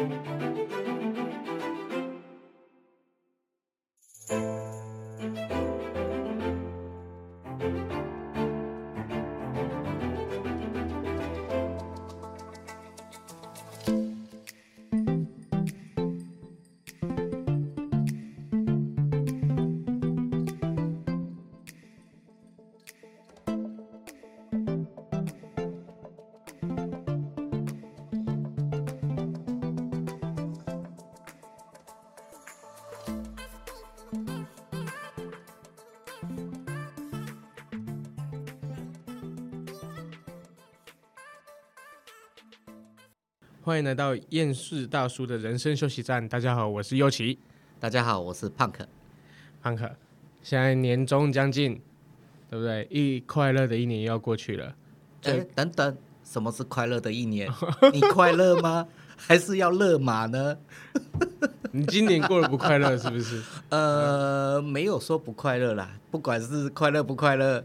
[0.00, 0.59] Música
[43.70, 46.28] 欢迎来到厌世大叔的人生休息站。
[46.28, 47.38] 大家好，我是优奇。
[47.78, 48.84] 大家好，我是胖克。
[49.62, 49.88] 胖克，
[50.42, 51.80] 现在年终将近，
[52.50, 52.84] 对不对？
[52.90, 54.74] 一快乐的一年又要过去了。
[55.22, 57.48] 哎，等等，什么是快乐的一年？
[57.94, 58.88] 你快乐吗？
[59.16, 60.58] 还是要勒马呢？
[61.70, 63.40] 你今年过得不快乐是不是？
[63.68, 65.92] 呃，没有说不快乐啦。
[66.10, 67.64] 不管是快乐不快乐，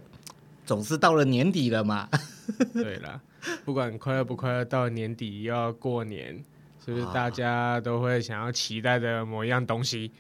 [0.67, 2.07] 总是到了年底了嘛。
[2.73, 3.21] 对啦。
[3.63, 6.43] 不管快乐不快乐，到年底又要过年，
[6.83, 10.11] 是不是大家都会想要期待的某一样东西？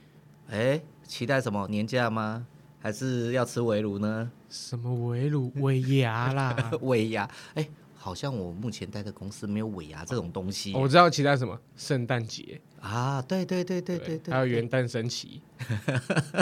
[0.49, 1.67] 哎、欸，期待什么？
[1.67, 2.45] 年假吗？
[2.79, 4.31] 还是要吃围炉呢？
[4.49, 5.51] 什么围炉？
[5.61, 6.71] 尾牙啦！
[6.81, 7.23] 尾牙！
[7.55, 10.71] 哎、欸，好像我目前待的公司没有尾牙这种东西。
[10.73, 11.59] 我知道期待什么？
[11.75, 13.19] 圣诞节啊！
[13.23, 15.41] 对对对对对对，还有元旦升旗。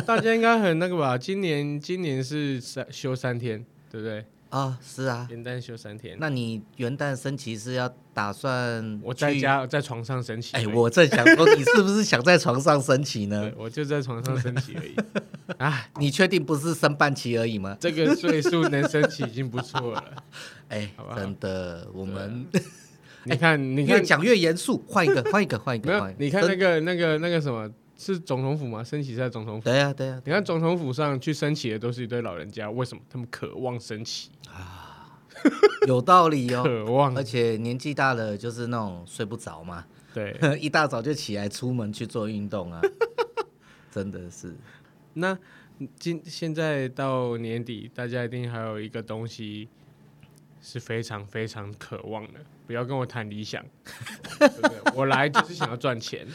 [0.05, 1.17] 大家应该很那个吧？
[1.17, 4.25] 今年今年是三休三天，对不对？
[4.53, 6.15] 啊、哦，是啊，元旦休三天。
[6.19, 10.55] 那你元旦升旗是要打算我在家在床上升旗？
[10.55, 13.51] 哎，我正想说，你是不是想在床上升旗呢？
[13.57, 14.95] 我就在床上升旗而已。
[15.57, 17.75] 啊，你确定不是升半旗而已吗？
[17.79, 20.03] 这个岁数能升旗已经不错了。
[20.69, 22.45] 哎，好吧真的，我们
[23.23, 25.99] 你看，你看，越讲越严肃，换一个，换一个，换一个。
[25.99, 27.67] 换一个，你看那个、那个、那个什么。
[28.03, 28.83] 是总统府吗？
[28.83, 29.63] 升旗在总统府。
[29.63, 30.21] 对呀、啊，对呀、啊。
[30.25, 34.89] 你看总统府上去升旗的都是一堆老人家，为什么他们渴望升旗啊？
[35.87, 37.15] 有道理哦， 渴望。
[37.17, 42.81] 而且年纪大了就是那种睡不着嘛，对， 一大早就起来出门去做运动啊，
[43.89, 44.53] 真的是。
[45.13, 45.37] 那
[45.97, 49.67] 今现在到年底，大家一定还有一个东西
[50.61, 53.63] 是非常非常渴望的，不要跟我谈理想，
[54.39, 54.77] 对不对？
[54.95, 56.25] 我来就是想要赚钱。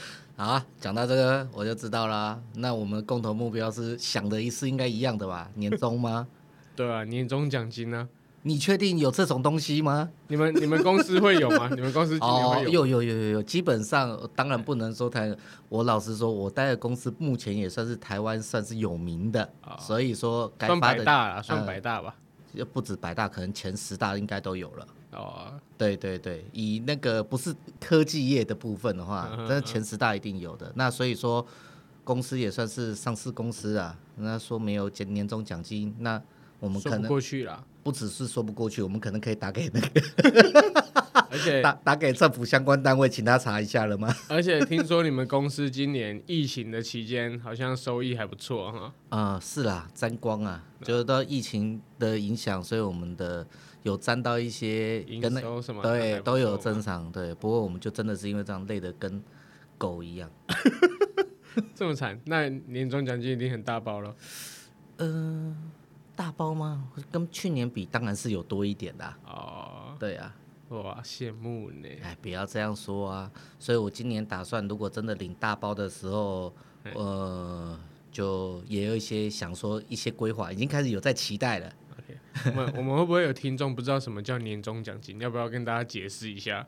[0.41, 2.41] 好，讲到这个我就知道啦。
[2.54, 5.50] 那我们共同目标是想的一次应该一样的吧？
[5.56, 6.28] 年终吗？
[6.76, 8.09] 对啊，年终奖金呢、啊？
[8.43, 10.09] 你确定有这种东西吗？
[10.28, 11.69] 你们你们公司会有吗？
[11.75, 12.87] 你们公司今年会有？
[12.87, 13.43] 有有有有有。
[13.43, 15.37] 基本上，当然不能说台。
[15.69, 22.15] 我老实说，我待的公司目前也算是台湾算是有名的，哦、所以说该算百大了，算百大吧。
[22.53, 24.87] 又、呃、不止百大，可能前十大应该都有了。
[25.12, 30.70] 哦，对对对，以那个不是科技业的部分的话，但是前十大一定有的。
[30.74, 31.44] 那所以说，
[32.04, 33.98] 公司也算是上市公司啊。
[34.16, 36.20] 那说没有年年终奖金，那
[36.60, 37.64] 我们可能过去了。
[37.82, 40.02] 不只是说不过去，我们可能可以打给那个，
[41.30, 44.14] 而且 打打给政府相关单位，请他查一下了吗？
[44.28, 48.92] 而且听说你们公司今年疫情的期间，好像收益还不错哈。
[49.08, 53.47] 啊、呃，是啦，沾光啊，就是到疫情的影响，所以我们的。
[53.88, 55.41] 有沾到一些跟那
[55.82, 57.34] 对都有增长，对。
[57.34, 59.22] 不过我们就真的是因为这样累得跟
[59.78, 60.31] 狗一样，
[61.75, 62.21] 这么惨。
[62.27, 64.15] 那年终奖金一定很大包了。
[64.98, 65.56] 嗯、呃，
[66.15, 66.91] 大包吗？
[67.10, 69.15] 跟去年比当然是有多一点的。
[69.25, 70.34] 哦，对啊，
[70.69, 71.88] 哇，羡慕呢。
[72.03, 73.31] 哎，不要这样说啊。
[73.59, 76.53] 所以我今年打算，如果真的领大包的时候，
[76.94, 77.78] 呃，
[78.12, 81.72] 就也有一些想说一些规划，已经开始有在期待了。
[82.46, 85.20] 我们我们会不会有听众不知道什么叫年终奖金？
[85.20, 86.66] 要不要跟大家解释一下？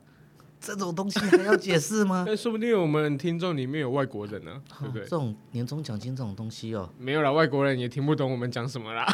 [0.59, 2.23] 这种东西还要解释吗？
[2.27, 5.01] 那 说不定我们听众里面有外国人呢，对不对？
[5.01, 9.11] 这种年终奖金这种东西哦，没有啦，外国人也听不懂我们讲什么啦。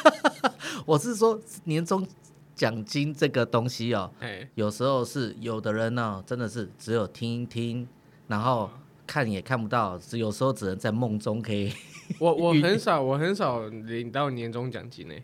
[0.84, 2.06] 我是说年终
[2.54, 7.88] 奖金这个东西哦，哎，有时候是有的人呢，真的是只有听一听，
[8.28, 8.70] 然后
[9.06, 11.72] 看也看不到，只有时候只能在梦中可以。
[12.18, 15.14] 我我很少我很少领到年终奖金呢。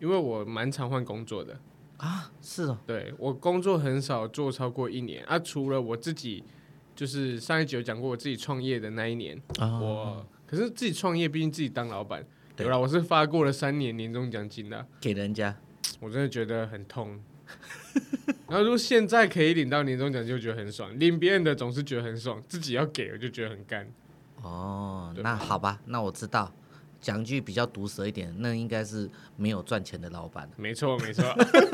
[0.00, 1.58] 因为我蛮常换工作的。
[1.98, 5.24] 啊，是哦，对，我工作很少做超过一年。
[5.24, 6.44] 啊，除了我自己，
[6.94, 12.24] 就是上一集有讲过我自己创业的那一年，哦、我可是自己创业，毕竟自己当老板，
[12.54, 12.66] 对。
[12.68, 12.78] 吧？
[12.78, 15.56] 我是发过了三年年终奖金的，给人家，
[16.00, 17.20] 我真的觉得很痛。
[18.46, 23.90] 然后如果现在可以领到年终奖，就觉得很爽，领别人的总是觉得很爽，自己要给我就觉得很干。
[24.42, 26.52] 哦，那好吧，那我知道。
[27.00, 30.50] 讲句比较毒舌一点，那应该是没有赚钱的老板。
[30.56, 31.24] 没错，没错。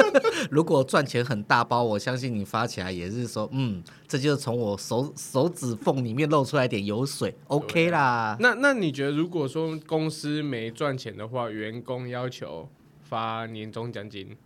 [0.51, 8.37] 如果赚钱很大包，我相信你发起来也是说，嗯，这就是从我手手指缝里面露出来点油水，OK 啦。
[8.39, 12.69] 那那你觉得，如果说公司没赚钱的话，员工要求
[13.01, 14.37] 发年终奖金，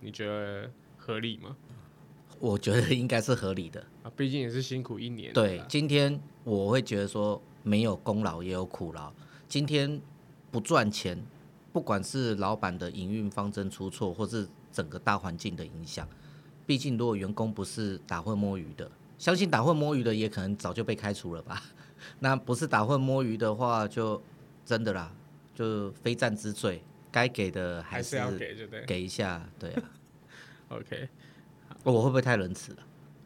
[0.00, 1.54] 你觉得合理吗？
[2.38, 5.32] 我觉得应该是合理的啊，毕竟也是辛苦一年。
[5.34, 9.12] 对，今天我会觉得说，没有功劳也有苦劳，
[9.46, 10.00] 今天。
[10.52, 11.18] 不赚钱，
[11.72, 16.06] 不管是老板的营运方针出错，或是整个大环境的影响，
[16.66, 18.88] 毕竟如果员工不是打混摸鱼的，
[19.18, 21.62] 相信打混摸鱼的也可能早就被开除了吧。
[22.20, 24.22] 那不是打混摸鱼的话，就
[24.66, 25.10] 真的啦，
[25.54, 29.82] 就非战之罪，该给的还是要给，就对，给一下，对啊。
[30.68, 31.08] OK，
[31.84, 32.78] 我会不会太仁慈了？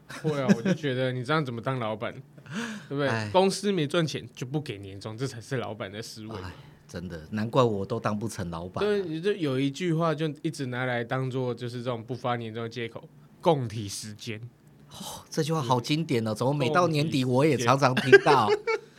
[0.22, 2.12] 会啊，我就觉得你这样怎么当老板，
[2.88, 3.30] 对不对？
[3.32, 6.36] 公司没赚钱就不给年终，这才是老板的思维。
[6.88, 8.84] 真的，难怪我都当不成老板。
[8.84, 13.08] 对，就有一句话就一直拿来当做就是这种不发年终的借口，
[13.40, 14.40] 共体时间。
[14.90, 18.48] 哦，这句话好经典哦，怎么每到年底我也常常听到？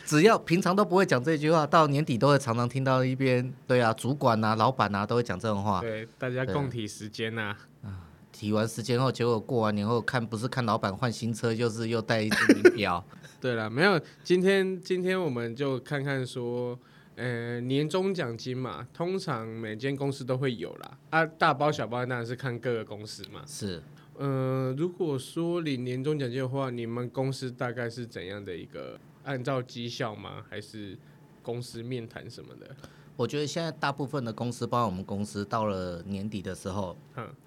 [0.06, 3.54] 只要平常都不会讲这句话，到年底都会常常听到一边。
[3.66, 5.80] 对啊，主管啊、老板啊都会讲这种话。
[5.82, 7.56] 对，大家共体时间呐。
[7.84, 13.04] 啊，体完时间后，结果过完年后看，不是看老板换新车，就是又带一只名表。
[13.40, 16.78] 对了，没有，今天今天我们就看看说。
[17.18, 20.98] 呃，年终奖金嘛，通常每间公司都会有啦。
[21.10, 23.42] 啊，大包小包当然是看各个公司嘛。
[23.46, 23.82] 是，
[24.18, 29.00] 呃，如果说领年终奖金的话，你们公司大概是怎样的一个？
[29.24, 30.46] 按照绩效吗？
[30.48, 30.98] 还是
[31.42, 32.76] 公司面谈什么的？
[33.16, 36.96] 我觉得现在大部分的公司，包括我们公司，到了年底的时候，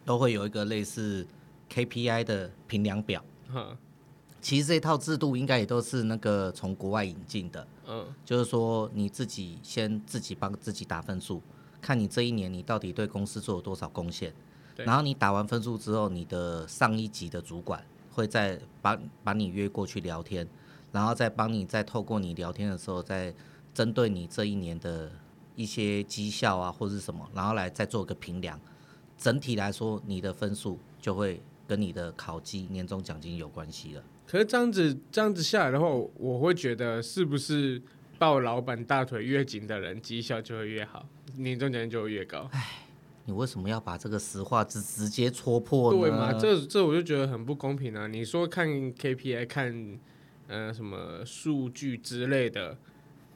[0.04, 1.24] 都会有一个类似
[1.72, 3.24] KPI 的评量表。
[4.40, 11.42] 其实这套制度应该也都是那个从国外引进的，嗯，就是说你自己先自己帮自己打分数，
[11.80, 14.32] 看你这一年你到底对公司做了多少贡献，
[14.76, 20.48] 然后你打完分数之后，你的上一级的主管会再把把你约过去聊天，
[20.90, 23.34] 然后再帮你再透过你聊天的时候，再
[23.74, 25.10] 针对你这一年的
[25.54, 28.58] 一些绩效啊或者是什么，然后来再做个评量，
[29.18, 34.02] 整体来说你的分数就会跟你的考绩年终奖金有关系了。
[34.30, 37.82] 可是这样子这样子下来的话，我会觉得是不是
[38.16, 41.04] 抱老板大腿越紧的人，绩效就会越好，
[41.38, 42.48] 年终奖金就会越高？
[42.52, 42.86] 哎，
[43.24, 45.98] 你为什么要把这个实话直直接戳破呢？
[45.98, 46.32] 对嘛？
[46.34, 48.06] 这这我就觉得很不公平啊！
[48.06, 49.98] 你说看 KPI 看
[50.46, 52.78] 呃什么数据之类的，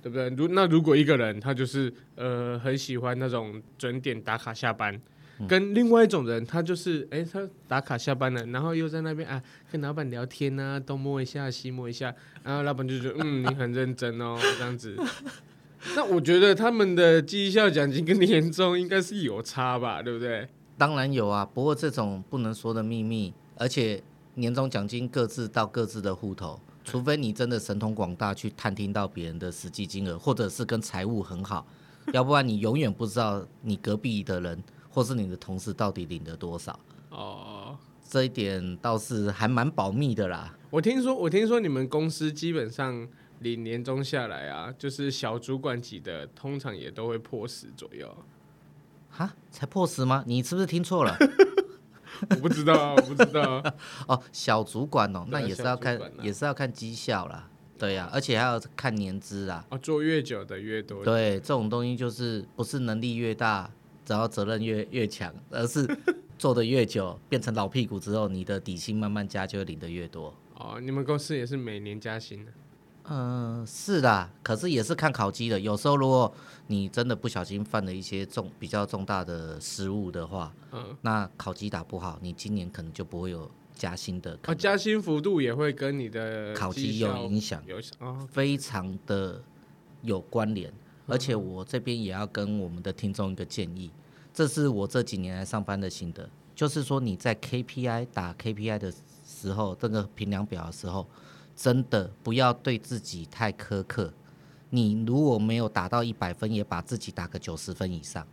[0.01, 0.29] 对不对？
[0.31, 5.01] 如那如果一个人他就是呃很喜欢那种准点打卡下班。
[5.49, 14.97] 跟另外一种人，他就是哎、欸，他打卡下班了，然后又在那边啊，跟老板聊天啊，东摸一下，西摸一下，然后老板就觉得嗯，你很认真哦， 这样子。
[15.97, 20.49] 那我觉得他们的绩效奖金跟年终应该是有差吧，对不对？
[20.79, 24.03] 当然有啊，不过这种不能说的秘密，而且
[24.35, 31.67] 年终奖金各自到各自的户头，除非你真的神通广大去探听到别人的实际金额，或者是跟财务很好，
[32.13, 34.63] 要不然你永远不知道你隔壁的人。
[34.95, 36.79] 或是你的同事到底领了多少？
[37.11, 37.77] 哦，
[38.09, 40.57] 这一点倒是还蛮保密的啦。
[40.71, 43.09] 我听说，我听说你们公司基本上
[43.41, 48.17] 领年终下来啊，就是小主管级的，通常也都会破十左右。
[49.11, 50.23] 哈，才破十吗？
[50.29, 51.17] 你是不是听错了？
[52.31, 53.61] 我不知道，我不知道。
[54.07, 57.51] 哦，小主管哦，那也是要看，啊、也是要看绩效啦。
[57.77, 59.65] 对呀、啊，而且还要看年资啊。
[59.71, 61.05] 哦，做越久的越多。
[61.05, 63.69] 对，这种东西就是不是能力越大。
[64.05, 65.87] 只要责任越越强，而是
[66.39, 70.35] 做的越久，变成老屁股之后，你的底薪慢慢加，就会领的越多。
[70.55, 72.53] 哦，你们公司也是每年加薪的？
[73.07, 75.61] 嗯、呃，是的，可是也是看考绩的。
[75.61, 76.33] 有时候如果
[76.69, 84.39] 你真的不小心犯了一些重比较重大的失误的话，嗯，那考绩打不好，你今年可能就不会有加薪的。
[84.45, 89.43] 啊，加薪幅度也会跟你的考绩有影响，有啊，非常的
[90.01, 90.73] 有关联。
[91.07, 93.91] 而且我这边也要跟我们的听众一个建议，
[94.33, 98.93] 这是我这几年来上班的心得，就是说你在 KPI 打 KPI 的
[99.27, 101.07] 时候，这个评量表的时候，
[101.55, 104.13] 真的不要对自己太苛刻。
[104.71, 108.27] 你如果没有达到一百分，也把自己打个九十分以上，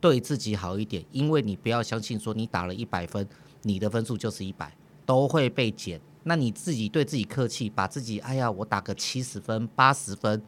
[0.00, 1.04] 对自己好一点。
[1.12, 3.26] 因为你不要相信说你打了一百分，
[3.62, 6.00] 你的分数就是一百，都会被减。
[6.24, 10.42] 那你自己对自己客气，把自己哎呀，我打个七十分、八十分，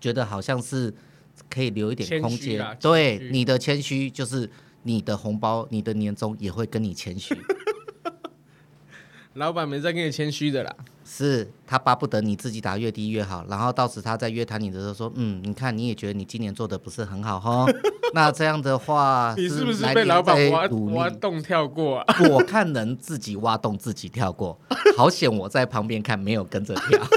[0.00, 0.94] 觉得好像是。
[1.48, 4.50] 可以留一点空间，对你的谦虚，就是
[4.82, 7.36] 你的红包、你的年终也会跟你谦虚。
[9.34, 17.64] 老板没在跟你谦虚的啦，是他巴不得你自己打越低越好，然后到时他在约谈你的时候说，嗯，你看你也觉得你今年做的不是很好哈，
[18.14, 22.16] 那这样的话，你是不是被老板挖挖洞跳过啊？
[22.30, 24.58] 我看能自己挖洞自己跳过，
[24.96, 27.00] 好险我在旁边看，没有跟着跳。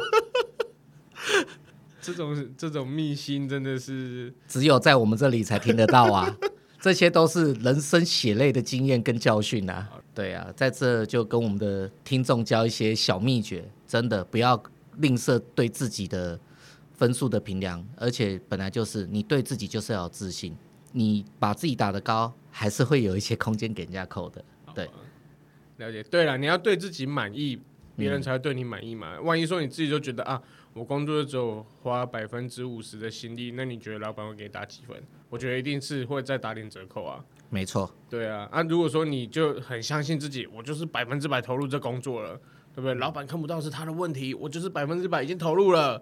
[2.02, 6.36] 这种这种秘辛真的是只有在我们这里才听得到啊！
[6.82, 9.88] 这些都是人生血泪的经验跟教训啊！
[10.16, 14.62] 对啊，在这就跟我们的听众教一些小秘诀，真的不要
[14.98, 16.40] 吝啬对自己的
[16.96, 20.56] 分数的评量，而且本来就是你对自己就是要有自信，
[20.92, 24.44] 你把自己打得高，还是会有一些空间给人家扣的。
[24.74, 24.90] 对，
[25.78, 26.02] 了解。
[26.02, 27.62] 对了，你要对自己满意，
[27.96, 29.16] 别人才会对你满意嘛。
[29.18, 30.42] 嗯、万一说你自己就觉得啊。
[30.74, 34.96] 我工作只有花百分之五十的心力，那你觉得老板会给你打几分？
[35.28, 37.22] 我觉得一定是会再打点折扣啊。
[37.50, 38.48] 没错，对啊。
[38.50, 42.38] 啊，如果说你就很相信自己，我就是百分之百投入这工作了，
[42.74, 42.94] 对不对？
[42.94, 46.02] 老板看不到是他的问题，我就是百分之百已经投入了。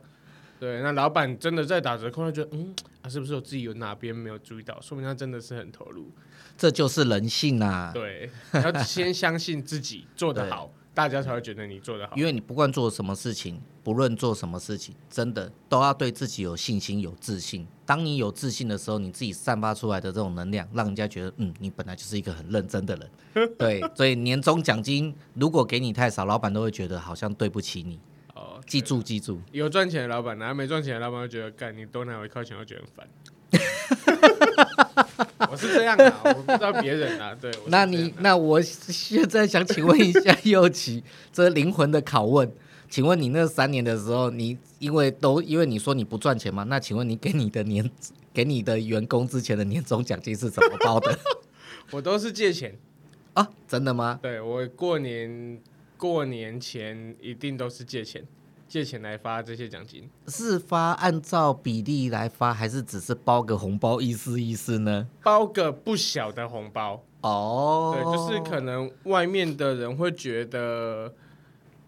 [0.59, 4.79] 对，那老板真的在打折扣，他觉得嗯啊，是不是我自己有哪边没有注意到？
[4.79, 6.11] 说明他真的是很投入。
[6.55, 7.89] 这就是人性啊。
[7.91, 10.71] 对，要先相信自己做得好。
[10.99, 17.65] 大家才会觉得你做得好，因为你不管做什么事情，不论做什么事情，真的都要对自己有信心、有自信。
[17.85, 23.49] 当你有自信的时候，你自己散发出来的这种能量，让人家觉得，嗯，你本来就是一个很认真的人。
[23.57, 27.97] 对，所以年终奖金如果给你太少，老板都会觉得好像对不起你。
[28.35, 33.07] 哦，记住，记住，有赚钱的老板，然后没赚钱的老板会觉得，干你多拿我一块钱，会觉得很烦。
[35.51, 37.35] 我是这样的，我不知道别人啊。
[37.39, 42.51] 对，那你那我现在想请问一下右奇，这灵魂的拷问，
[42.89, 46.63] 请问你那三年的时候，你因为都因为你说你不赚钱嘛？
[46.63, 47.89] 那请问你给你的年
[48.33, 51.17] 给你的员工之前的年终奖金是怎么包的？
[51.91, 52.77] 我都是借钱
[53.33, 54.19] 啊，真的吗？
[54.21, 55.59] 对，我过年
[55.97, 58.23] 过年前一定都是借钱。
[58.69, 65.07] 借钱来发这些奖金，是发按照比例来发，还是只是包个红包意思意思呢？
[65.23, 71.11] 包个不小的红包哦，对，就是可能外面的人会觉得，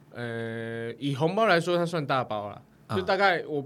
[0.09, 2.59] 呃，以红包来说，它算大包了，
[2.89, 3.63] 就大概我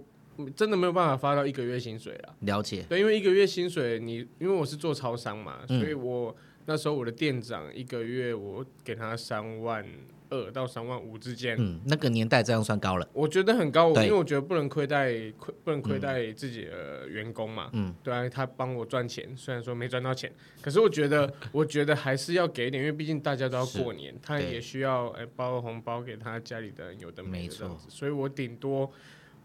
[0.54, 2.36] 真的没有办法发到一个月薪水了。
[2.42, 9.86] 了解，对，因为一个月薪水，你因为我是做超商嘛，所以我那时候我的店长一个月我给他三万。
[10.30, 28.92] 二到三万五之间，嗯，那个年代这样算高了，我觉得很高，因为我觉得不能亏待亏，不能亏待自己的员工嘛，嗯，对啊，他帮我赚钱，虽然说没赚到钱，可是我觉得， 我觉得还是要给一点，因为毕竟大家都要过年，他也需要哎包个红包给他家里的有的没的这样子，所以我顶多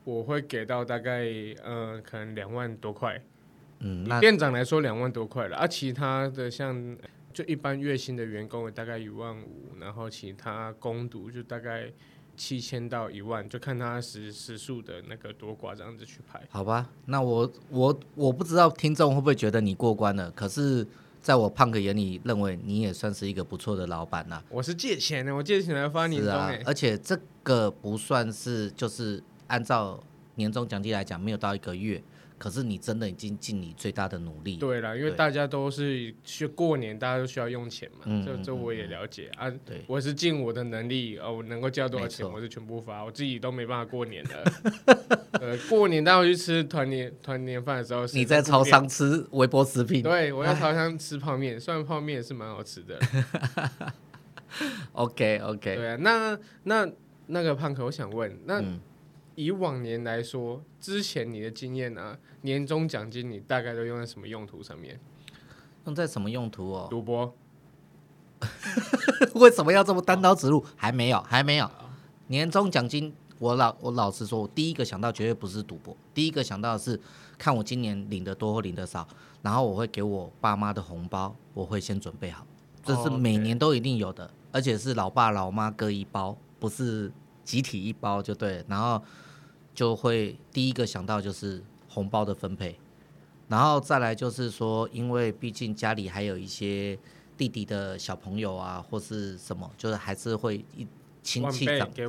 [0.05, 1.25] 我会给到大概
[1.65, 3.23] 嗯、呃，可能两万多块，
[3.81, 6.97] 嗯，那店长来说两万多块了，而、啊、其他的像。
[7.33, 11.93] 就一般月薪的员工大概一万五，然后其他工读就大概
[12.37, 16.43] 七千到一万，就看他时时数的那个多寡这样子去排。
[16.51, 20.87] 好吧，那我我我不知道听众会不会觉得你过关了，可是
[21.21, 24.43] 在我胖哥眼里认为你也算是一个不错的老板呐。
[24.49, 26.33] 我是借钱的，我借钱来发年终。
[26.33, 30.03] 是啊，而且这个不算是就是按照
[30.37, 32.03] 年终奖金来讲，没有到一个月。
[32.41, 34.57] 可是你真的已经尽你最大的努力。
[34.57, 37.99] 对了，因为大家都是去过年，大家都需要用钱嘛。
[38.07, 39.51] 嗯，这这我也了解啊。
[39.67, 43.05] 对，我是尽我的能力哦，我能够交多少钱，我是全部发。
[43.05, 44.53] 我自己都没办法过年的。
[45.39, 50.03] 呃，过年带我去吃团年团年饭的时候，你在超商吃微波食品。
[50.03, 52.99] 对，我在超商吃泡面， 虽然泡面是蛮好吃的。
[54.93, 55.77] OK OK。
[55.77, 56.91] 对啊，那那
[57.27, 58.63] 那个胖哥，我想问那。
[58.63, 58.81] 嗯
[59.43, 62.19] 以往年来说，之前你的经验呢、啊？
[62.43, 65.01] 年终奖金你大概都用在什么用途上面？
[65.87, 66.87] 用在什么用途哦？
[66.91, 67.35] 赌博？
[69.37, 70.63] 为什么要这么单刀直入？
[70.77, 71.71] 还没有，还没有。
[72.27, 77.01] 年终奖金，我老我老实说，我第一个想到绝对不是赌博，第一个想到的是
[77.39, 79.09] 看我今年领的多或领的少，
[79.41, 82.47] 然后我会给我爸妈的红包，我会先准备好，
[82.85, 87.11] 这是每年都一定有的，而且是老爸老妈各一包，不是
[87.43, 89.03] 集体一包就对，然后。
[89.75, 92.77] 就会第一个想到就是红包的分配，
[93.49, 96.99] 然后再来就是说，因为毕竟家里还有一些
[97.37, 100.87] 弟弟的小朋友啊，或是什么，就是还是会一
[101.23, 102.07] 亲戚长辈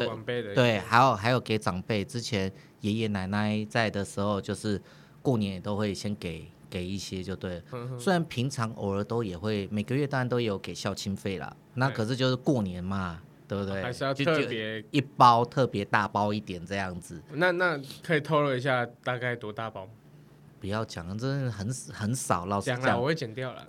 [0.53, 2.03] 对，还有还有给长辈。
[2.03, 2.51] 之前
[2.82, 4.82] 爷爷奶奶在的时候，就是
[5.22, 7.62] 过年也都会先给给一些，就对。
[8.00, 13.22] 虽然平常偶尔都也会每个月当然都有给孝亲费啦，那可是就是过年嘛。
[13.51, 13.81] 对不对？
[13.84, 17.22] 还是要特别一包特别大包一点这样子。
[17.34, 19.86] 那那可以透露一下大概多大包？
[20.62, 22.46] 不要讲，真的很很少。
[22.46, 23.65] 老师讲，我会剪掉了。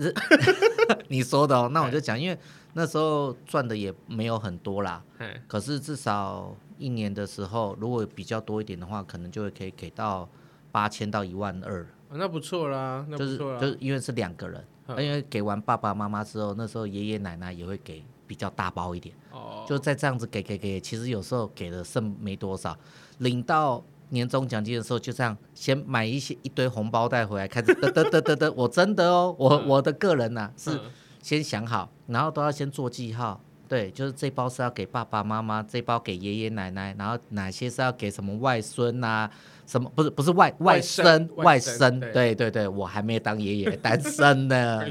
[1.09, 2.39] 你说的哦，那我就讲，因为
[2.75, 10.29] 那时候赚的也没有很多啦，嘿可是至少一年的时候，如果比较多一点的话，可能就会可以给到
[10.71, 11.83] 八千到一万二。
[12.09, 13.59] 哦，那不错啦，那不错啦。
[13.59, 19.15] 就是就是因为是两个人，嗯因为给完爸爸妈妈之后，那时候爷爷奶奶也会给比较大包一点。
[19.31, 22.75] 哦，就再这样子给给给，其实有时候给的剩没多少，
[23.19, 30.81] 领到年终奖金的时候，就这样先买一些一堆红包带回来，开始得得得得得，我真的哦，我我的个人呐、啊、是
[31.21, 39.31] 先想好，然后都要先做记号，对，就是这包是要给爸爸妈妈，这包给爷爷奶奶，然后哪些是要给什么外孙啊，
[39.67, 42.35] 什么不是不是外外甥外甥，对。
[42.35, 44.85] 对对，我还没当爷爷， 单身呢，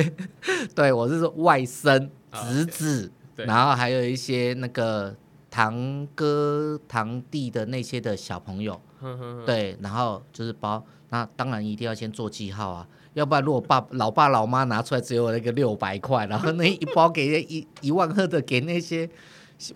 [0.74, 2.08] 对我是说外甥
[2.44, 5.14] 侄子，然后还有一些那个。
[5.48, 19.08] 堂哥堂弟的那些的小朋友，呵呵呵对，然后就是包，那当然一定要先做记号啊，要不然如果爸老爸老妈拿出来只有那个六百块，然后那一包给一 一万二的给那些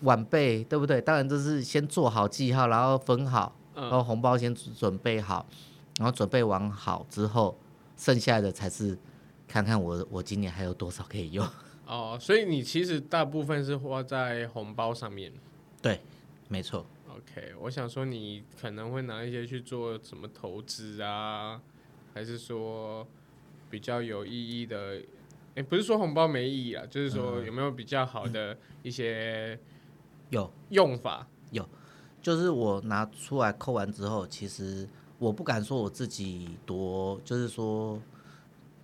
[0.03, 1.01] 晚辈，对不对？
[1.01, 5.47] 当然就是先做好记号，然后分好，然后红包先准备好，
[5.97, 7.57] 然后准备完好之后，
[7.97, 8.99] 剩下的才是
[9.49, 11.47] 看看我我今年还有多少可以用。
[11.91, 15.33] 哦，所以你其实大部分是花在红包上面。
[15.83, 16.01] 对，
[16.47, 16.87] 没错。
[17.09, 21.61] OK，我想说你可能会拿一些去做什么投资啊，
[22.15, 23.05] 还是说
[23.69, 25.03] 比较有意义的？
[25.57, 29.59] 哎，不是说红包没意义啊，就是说有没有比较好的一些
[30.29, 31.27] 有用法？
[31.51, 31.69] 有，
[32.23, 38.01] 就是我拿出来扣完之后，其实我不敢说我自己多，就是说。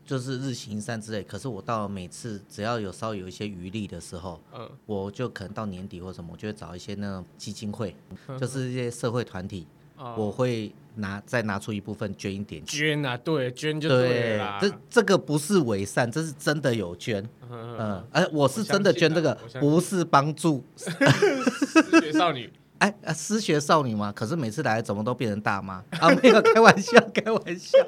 [0.06, 7.94] 就是日行一善之类，可是我到每次只要有稍微有一些余力的时候，嗯，我就可能到年底或什么，我就会找一些那种基金会，
[8.28, 9.66] 嗯、就是一些社会团体，
[9.98, 12.64] 嗯、我会拿再拿出一部分捐一点。
[12.64, 14.58] 捐啊，对，捐就对了。
[14.60, 17.28] 这这个不是伪善，这是真的有捐。
[17.50, 22.50] 嗯，哎、呃，我是真的捐这个，不是帮助 失学少女。
[22.78, 24.12] 哎，失学少女吗？
[24.12, 26.10] 可是每次来怎么都变成大妈啊？
[26.22, 27.78] 没有开玩笑，开玩笑。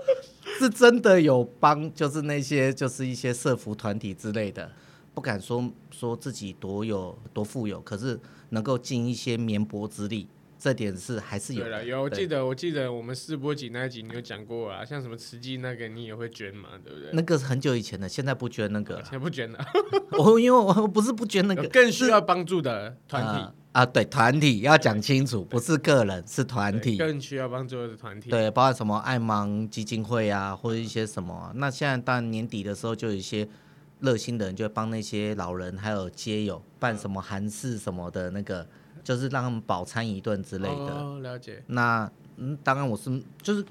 [0.58, 4.70] 是真的有帮，就是那些就是一些社服团体之类的，
[5.14, 8.18] 不敢说说自己多有多富有，可是
[8.50, 11.71] 能够尽一些绵薄之力，这点是还是有的。
[11.71, 17.10] 对了，有我记得我记得我们试播集那一集你有讲过啊，像什么慈济那个你也会捐嘛，对不对？
[17.12, 19.58] 那个是很久以前的，现在不捐那个，现在不捐了。
[20.18, 23.42] 我因为我不是不捐那个，更需要帮助的团体。
[23.42, 28.31] 呃啊，对，团体要讲清楚，不是个人，是团体，更需要帮助的团体。
[28.31, 31.52] 对，包括什么爱盲基金会啊，或者一些什么、啊。
[31.54, 33.49] 那现在当然年底的时候，就有一些
[34.00, 38.67] 热心的人就会帮那些老人还有街友办什么韩式什么的那个，
[39.04, 40.95] 就是让他们饱餐一顿之类的。
[40.95, 41.63] 哦，了解。
[41.67, 43.65] 那嗯，当然我是就是。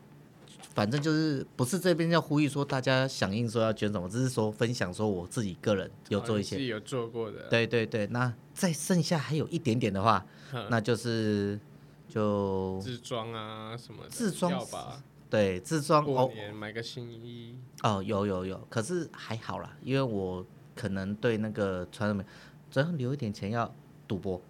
[0.78, 7.50] 反正就是不是这边要呼吁说大家响应说要捐什么，只是说分享说我自己个人有做一些，自己有做过的。
[7.50, 10.24] 对对对，那再剩下还有一点点的话，
[10.70, 11.60] 那就是
[12.08, 15.02] 就自装啊什么的，自装吧？
[15.32, 22.24] 对，自装过年买个新衣哦，有有有，可是还好啦，因为我可能对那个穿什么，
[22.70, 23.74] 只要留一点钱要。
[24.08, 24.42] 赌博，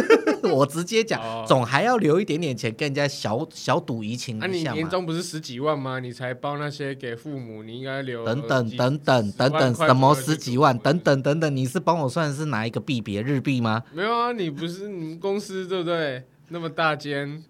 [0.52, 4.48] 我直接讲，哦、总还要留一点点钱跟人家小小赌怡情一下嘛。
[4.48, 6.00] 啊、你年终不是十几万吗？
[6.00, 13.82] 你才包那些给父母，你应该留等等等等等等什么十几万等等等等，你是帮我算是哪一个币别日币吗？
[13.92, 16.24] 没有啊，你不是你们公司对不对？
[16.48, 17.42] 那么大间，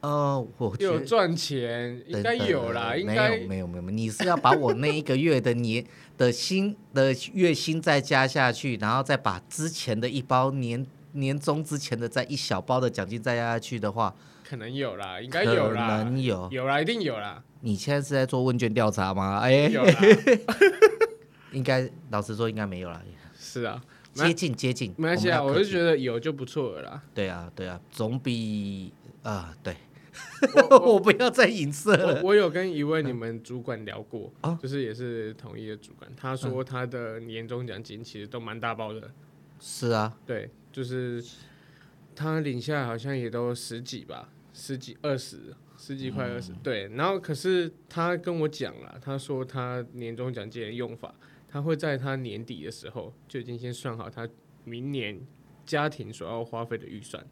[0.00, 5.84] 呃，我有赚钱，应该有啦，应该没有没有没有，你是要把我那一个月的年。
[6.18, 14.14] 的薪的月薪再加下去，然后再把之前的一包年年终之前的再一小包的奖金再压下去的话，
[14.48, 17.42] 可能有啦，应该有啦，可能有，有啦，一定有啦。
[17.60, 19.38] 你现在是在做问卷调查吗？
[19.40, 19.94] 哎，有啦
[21.52, 23.02] 应该老实说应该没有啦。
[23.38, 23.82] 是啊，
[24.14, 27.02] 接近接近，没关系啊，我就觉得有就不错了啦。
[27.14, 29.76] 对啊对啊，总比啊、呃、对。
[30.70, 32.20] 我， 不要再影射了。
[32.20, 39.10] 我，我有跟一位你们主管聊过，嗯、就是也是同一个主管，他说他的年终奖金其实都蛮大包的。
[39.58, 41.22] 是啊，对，就是
[42.16, 46.52] 他领下来好像也都十几吧，十几二十，十几块二十。
[46.62, 51.14] 对，然后可是他跟我讲了，他说他年终奖金的用法，
[51.48, 54.28] 他会在他年底的时候就已经先算好他
[54.64, 55.20] 明年
[55.64, 57.24] 家庭所要花费的预算。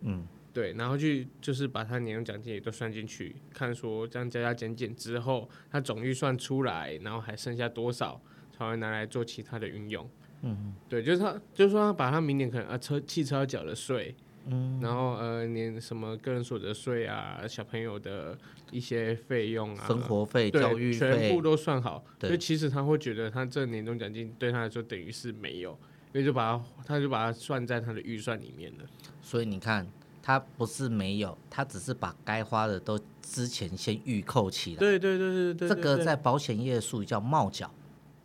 [0.00, 0.26] 嗯。
[0.52, 10.10] 对，然后去就是把他年终奖金也都算进去，看说这样加加减减之后，他总预算出来，然后还剩下多少才会拿来做其他的运用。
[10.42, 14.14] 嗯，对，就是他，就是说他把他明年可能啊车汽车要缴的税，
[14.46, 18.36] 嗯，然后呃年什么个人所得税啊，小朋友的
[18.70, 22.04] 一些费用啊，生活费、教育费，全部都算好。
[22.18, 25.78] 对，所以其实他会觉得他这年终奖金对他来说等于是没有。
[26.12, 28.84] 因为就把他，他就把它算在他的预算里面了。
[29.22, 29.86] 所以你看，
[30.20, 34.78] 他不是没有，他只是把该花的都之前先预扣起来。
[34.80, 37.72] 对对对对对，这个在保险业术语叫冒缴。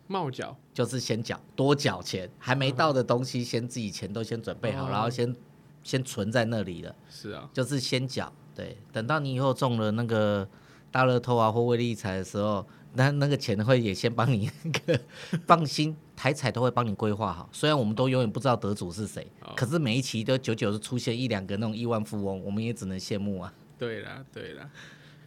[0.07, 5.35] 冒缴就是先缴多缴钱，还没到的东西先自己钱都先准备好，然后先
[5.83, 6.95] 先存在那里了。
[7.09, 8.31] 是啊，就是先缴。
[8.53, 10.47] 对，等到你以后中了那个
[10.89, 14.99] 大乐透啊或威力彩的时候，那那个钱会也先帮你那个
[15.45, 17.49] 放心，台彩都会帮你规划好。
[17.51, 23.53] 虽然我们都永远不知道得主是谁，可是每一期都久久的出现一两个那种亿万富翁，我们也只能羡慕啊。
[23.77, 24.69] 对啦，对啦，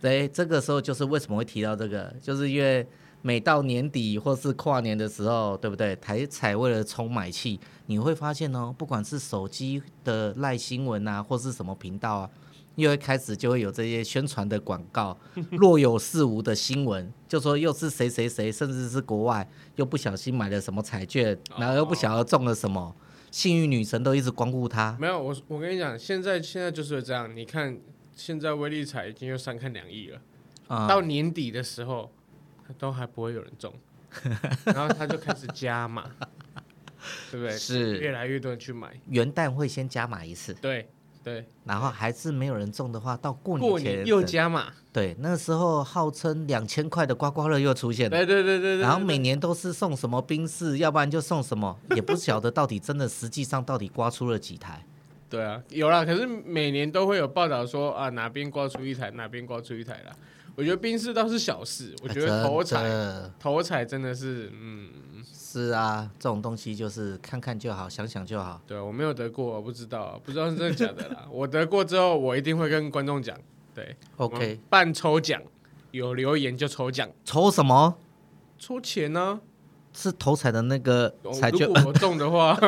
[0.00, 2.88] 对，这个时候就是为什么会提到这个，就是因为
[3.22, 5.94] 每到年底或是跨年的时候，对不对？
[5.96, 12.30] 台彩为了充买气，你会发现哦，不管是手机的赖新闻啊，或是什么频道啊。
[12.76, 15.18] 又会开始就会有这些宣传的广告，
[15.50, 22.94] 若有似无的新闻，就说又是谁谁谁，甚至是国外又不小心买了什么彩券，然后又不晓得中了什么，
[23.32, 24.96] 幸运女神都一直光顾他。
[25.00, 27.36] 没有，我我跟你讲，现在现在就是这样。
[27.36, 27.76] 你看，
[28.14, 30.20] 现在威力彩已经又三看两亿了，
[30.68, 32.08] 嗯，到年底的时候
[32.78, 33.72] 都还不会有人中，
[34.66, 36.04] 然后他就开始加码，
[37.30, 37.56] 对不对？
[37.56, 40.88] 是越来越多人去买，元旦会先加码一次，对。
[41.24, 44.72] 对，然后还是没有人中的话，到过年前又加码。
[44.90, 48.16] 对，那时候号称两千块的刮刮乐又出现了。
[48.16, 48.80] 对对对对对。
[48.80, 54.82] 然后每年都是送什么冰室，要不然就送什么，也不晓得到底真的实际上到底刮出了几台。
[55.28, 60.16] 对啊，有啦，可是每年都会有报道说啊，哪边刮出一台，哪边刮出一台啦。
[60.58, 62.82] 我觉得冰室倒是小事，我觉得头彩
[63.38, 64.88] 头彩真的是嗯。
[65.50, 68.60] 是啊，这种东西就是看看就好，想想就好。
[68.66, 71.26] 对，我没有得过，我不知道，不知道是真的假的啦。
[71.32, 73.34] 我得过之后，我一定会跟观众讲。
[73.72, 75.40] 对，OK，办抽奖，
[75.92, 77.08] 有留言就抽奖。
[77.24, 77.96] 抽什么？
[78.58, 79.40] 抽钱呢？
[79.94, 81.66] 是头彩的那个彩券。
[81.66, 82.58] 如果我中的话，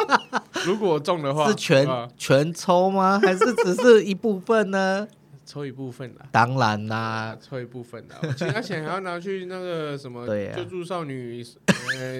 [0.66, 3.20] 如果我中的话，是全全抽吗？
[3.22, 5.06] 还是只是一部分呢？
[5.44, 11.44] 抽一部分啦，当然啦，抽一部分啦，其他钱还要拿去那个什么 救助少女
[11.98, 12.18] 呃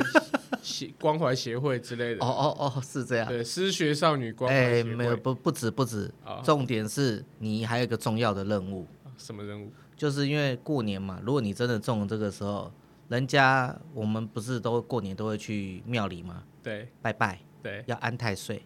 [0.63, 2.25] 协 关怀协会之类的。
[2.25, 3.27] 哦哦哦，是这样。
[3.27, 4.57] 对，失学少女关怀。
[4.57, 8.87] 哎，没有，不不止不止，重点是你还有一个重要的任务。
[9.17, 9.73] 什么任务？
[9.97, 12.71] 就是因为过年嘛，如果你真的中了这个时候，
[13.09, 16.43] 人家我们不是都过年都会去庙里吗？
[16.63, 18.63] 对，拜拜，对，要安太岁。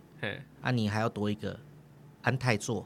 [0.63, 1.59] 啊，你还要多一个
[2.23, 2.85] 安太座。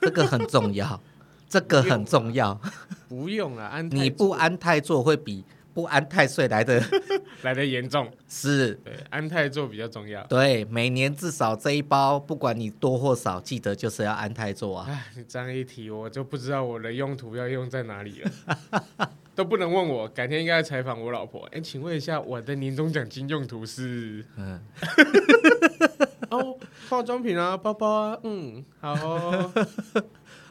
[0.00, 1.00] 这个很重要，
[1.48, 2.60] 这个很重要。
[3.08, 6.82] 不用了，安你不安太做会比不安太岁来的
[7.42, 8.10] 来的严重。
[8.28, 10.24] 是，对，安太做比较重要。
[10.24, 14.86] 对，每年至少这一包，不管你多或少，记得就是要安太做啊。
[14.88, 20.08] 哎，你这样一提，我就不知道我的用途要用在哪里了， 都不能问我。
[20.08, 21.46] 改天应该采访我老婆。
[21.52, 24.24] 哎，请问一下，我的年终奖金用途是？
[24.36, 24.60] 嗯。
[26.30, 26.58] 哦，
[26.88, 29.52] 化妆品啊， 包包啊，嗯，好哦，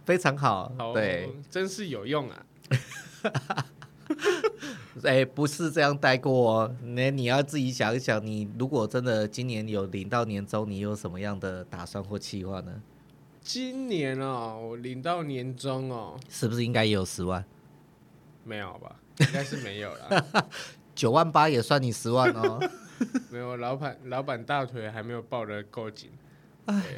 [0.06, 2.46] 非常好，好哦，对，真是有用啊。
[5.04, 12.82] 哎、欸，不是这样带过哦，那你要自己想一想，你如果真的今年有领到年终，你有什么样的打算或计划呢？
[13.42, 17.44] 今年哦，我领到年终哦，是不是应该也有十万？
[18.44, 20.26] 没有吧，应该是没有了。
[20.96, 22.60] 九万八也算你十万哦。
[23.31, 26.12] 没有，老板老板大腿还没有抱得够紧，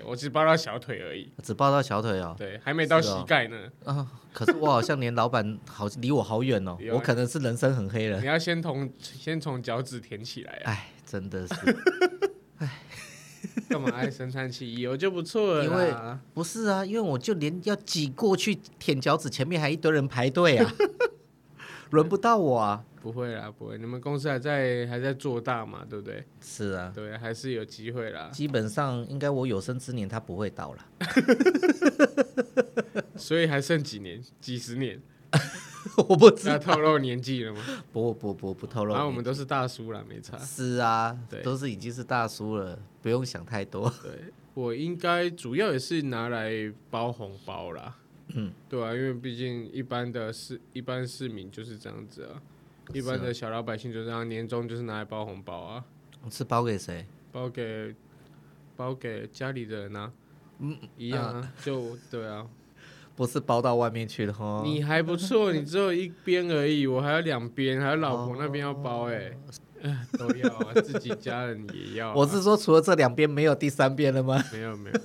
[0.05, 3.57] 我只抱到小腿而已，只抱到小腿哦，对，还没到膝盖呢。
[3.83, 8.19] 啊、哦，可是我好像连老板好离我好远哦，我可能是人生很黑了。
[8.19, 10.71] 你要先从先从脚趾舔起来啊！
[10.71, 11.53] 哎，真的是，
[12.59, 12.83] 哎
[13.69, 14.75] 干嘛唉声叹气？
[14.75, 15.65] 有就不错了。
[15.65, 15.93] 因为
[16.33, 20.71] 不是啊，因为我就连要挤过去舔脚趾，前面还一堆人排队啊，
[21.91, 22.85] 轮不到我啊。
[23.07, 23.77] 不会啦，不会。
[23.77, 26.25] 你们公司还在还在做大嘛，对不对？
[26.41, 28.29] 是啊，对，还是有机会啦。
[28.33, 30.85] 基本上应该我有生之年他不会倒了，
[33.15, 34.21] 所以还剩几年？
[34.41, 35.01] 几十年？
[35.95, 36.53] 我不知道。
[36.53, 37.61] 要透露年纪了吗？
[37.93, 38.93] 不不不不透露。
[38.93, 40.37] 然后我们都是大叔了，没差。
[40.37, 43.89] 是啊，对，都是已经是大叔了，不用想太多。
[44.03, 46.51] 对，我应该主要也是拿来
[46.89, 47.95] 包红包啦。
[48.33, 52.41] 嗯，对啊，因为毕竟一般的市一般市民就是这样子啊。
[52.93, 55.83] 一般的小老百姓就这样，年终就是拿来包红包啊。
[56.29, 57.05] 是包给谁？
[57.31, 57.95] 包给
[58.75, 60.11] 包给家里的人啊。
[60.59, 62.47] 嗯，一样啊，就对啊。
[63.15, 64.61] 不是包到外面去的哦。
[64.63, 69.31] 你还不错，你只有一边而已，我还有两边，还有老婆那边要包哎、
[69.81, 72.13] 欸， 都要啊，自己家人也要、啊。
[72.15, 74.43] 我是说，除了这两边，没有第三边了吗？
[74.53, 74.99] 没有没有，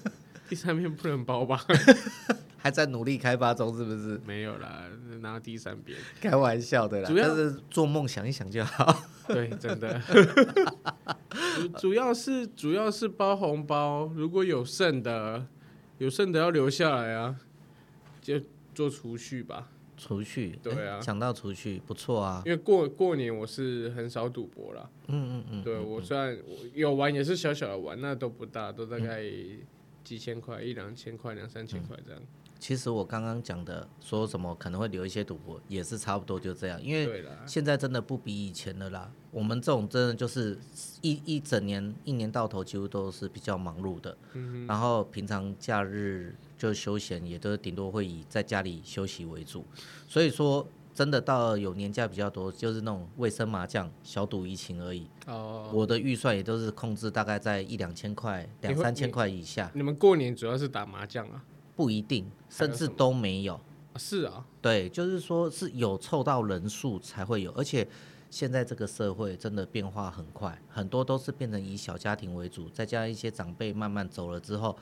[0.53, 1.65] 第三边不能包吧？
[2.61, 4.21] 还在努力开发中，是不是？
[4.27, 4.83] 没有啦，
[5.23, 5.99] 拿第三边。
[6.21, 8.95] 开玩笑的啦，主要是做梦想一想就好。
[9.29, 9.99] 对，真的。
[11.81, 15.47] 主要是主要是包红包，如果有剩的，
[15.97, 17.35] 有剩的要留下来啊，
[18.21, 18.39] 就
[18.75, 19.71] 做储蓄吧。
[19.97, 22.43] 储蓄，对啊，想到储蓄不错啊。
[22.45, 24.87] 因为过过年我是很少赌博啦。
[25.09, 25.65] 嗯嗯嗯。
[25.65, 26.37] 对我虽然
[26.75, 29.25] 有玩，也是小小的玩，那都不大，都大概
[30.05, 32.21] 几千块，一两千块，两三千块这样。
[32.59, 39.11] 其实我刚刚讲的说什么可能会留一些赌博，也是差不多就这样，因为现在真的不比以前的啦。
[39.33, 40.57] 我们这种真的就是
[41.01, 49.65] 一一整年一年到头几乎都是比较忙碌的，嗯、然后平常假日就休闲，也都顶多会以在家里休息为主。
[50.07, 55.07] 所以说，真的到有年假比较多，就是那种卫生麻将、小赌怡情而已。
[55.27, 59.71] 哦，我的预算也都是控制大概在一两千块、两三千块以下。
[59.75, 61.43] 你，你们过年主要是打麻将啊？
[61.75, 63.55] 不一定，甚至都没有。
[63.55, 63.61] 有
[63.99, 67.87] 是啊，对，就是说是有凑到人数才会有，而且
[68.31, 74.75] 现在这个社会真的变化很快，很多都是变成以小家庭为主，再加上一些长辈慢慢走了之后，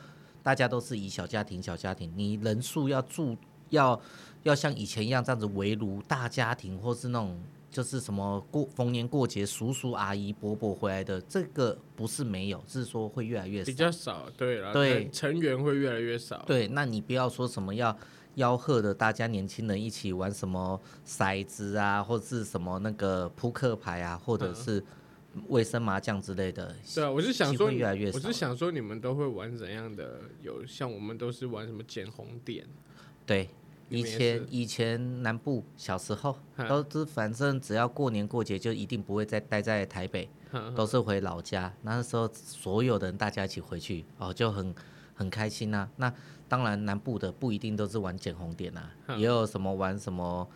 [0.42, 3.36] 大家都是以小家庭、小家庭，你人数要住
[3.70, 4.00] 要
[4.42, 7.40] 要像以前一样这样子围炉大家庭，或是那种。
[7.70, 16.42] 就是什么过逢年过节，叔叔阿姨伯伯回来的，这个不是没有，是说会越来越少，比较少，对了，对，成员会越来越少。
[16.48, 17.96] 对，那你不要说什么要
[18.34, 24.82] 吆喝的，大家年轻人一起玩什么骰子啊，或者是什么那个扑克牌啊，或者是
[25.46, 26.72] 卫生麻将之类的。
[26.72, 30.22] 嗯、对啊，我是想说，越来越少，我是想说，你们都会玩怎样的？
[30.42, 32.66] 有像我们都是玩什么捡红点？
[33.24, 33.48] 对。
[33.90, 36.36] 以前以前南部小时候
[36.68, 40.28] 都是反正只要过年过节就一定不会再待在台北，
[40.74, 41.72] 都是回老家。
[41.82, 44.74] 那时候所有的人大家一起回去哦，就很
[45.14, 45.88] 很开心呐。
[45.96, 46.12] 那
[46.48, 48.82] 当然南部的不一定都是玩捡红点呐，
[49.18, 50.48] 也有什么玩什么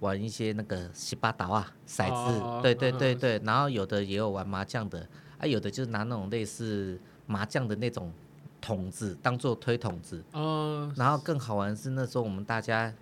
[0.00, 3.40] 玩一些那个十八岛啊骰子，对对对对。
[3.44, 8.12] 然后有的也有玩麻将的，啊有的就是拿那种类似麻将的那种。
[8.60, 12.92] 筒子当做推筒子，哦，然后更好玩的是那时候我们大家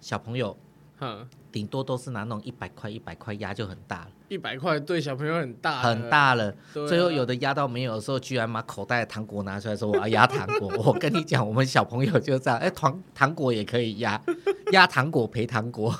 [0.00, 0.56] 小朋友，
[0.98, 14.20] 哼，顶多都是拿那种一百块一百块压就很大了，一百块对小朋友很大很大了，最后有的压到没有的时候，居然把口袋的糖果拿出来说 我要压糖果，我跟你讲，我们小朋友就这样，哎，糖糖果也可以压，
[14.72, 15.94] 压糖果赔糖果。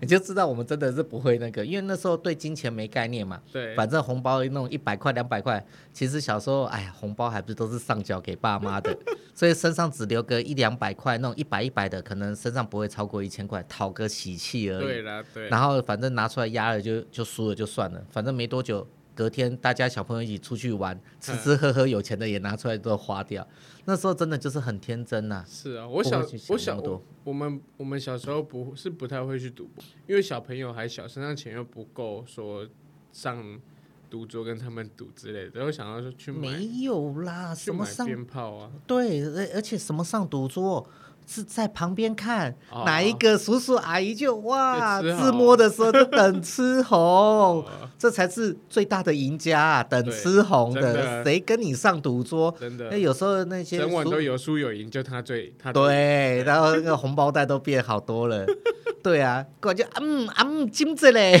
[0.00, 3.40] 你就知道我们真的是不会那个，因为那时候对金钱没概念嘛。
[3.52, 3.74] 对。
[3.74, 8.96] 反正红包那种一百块、两百块，其实小时候，哎呀，红包还不是都是上缴给爸妈的，
[9.34, 14.84] 所以身上只留个一两百块，那种一百一百的，可能身上不会超过一千块，讨个喜气而已。
[14.84, 15.48] 对啦，对。
[15.48, 18.86] 然后反正拿出来压了就就输了就算了，反正没多久。
[19.14, 23.46] 隔天大家小朋友一起出去玩，吃吃喝喝，有钱的也拿出来都花掉。
[23.84, 25.44] 那时候真的就是很天真呐。
[25.46, 32.66] 是啊，我小我小我我们我们小时候不是不太会去赌博，因为小朋友还小，身上钱又不够说
[33.12, 33.60] 上
[34.08, 38.70] 赌桌跟他们赌之类的，然后想要说去买没有啦，什么上鞭炮啊？
[38.86, 40.88] 对，而而且什么上赌桌。
[41.32, 42.52] 是在旁边看
[42.84, 47.64] 哪一个叔叔阿姨就哇自摸的时候就等吃红，
[47.96, 49.82] 这才是最大的赢家啊！
[49.84, 52.52] 等吃红的，谁跟你上赌桌？
[52.58, 58.44] 真的，那有时候那些整晚都有输有赢，就他最他对，然后那个红包袋都变好多了。
[59.00, 61.40] 对啊，感觉嗯嗯金子嘞，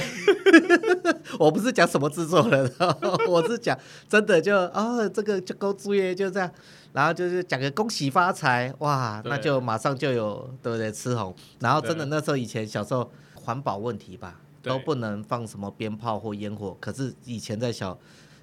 [1.36, 2.72] 我不是讲什么制作人，
[3.28, 3.76] 我是讲
[4.08, 6.50] 真的就哦这个就够注意就这样。
[6.92, 10.90] 然后就是讲个恭喜发财，哇，那就马上就有对不对？
[10.90, 11.34] 吃红。
[11.60, 16.76] 然后真的那时候以前小时候环保问题吧，都不能放什么鞭炮或烟火。
[16.80, 17.98] 可是以前在小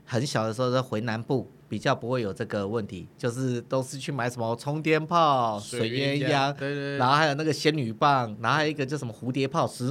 [0.05, 9.83] 很小的时候，在回南部比较不会有这个问题，就是都是去买什么冲天炮、水鸳鸯，对对对，然后还有那个仙女棒，然后还有一个叫什么蝴蝶炮，是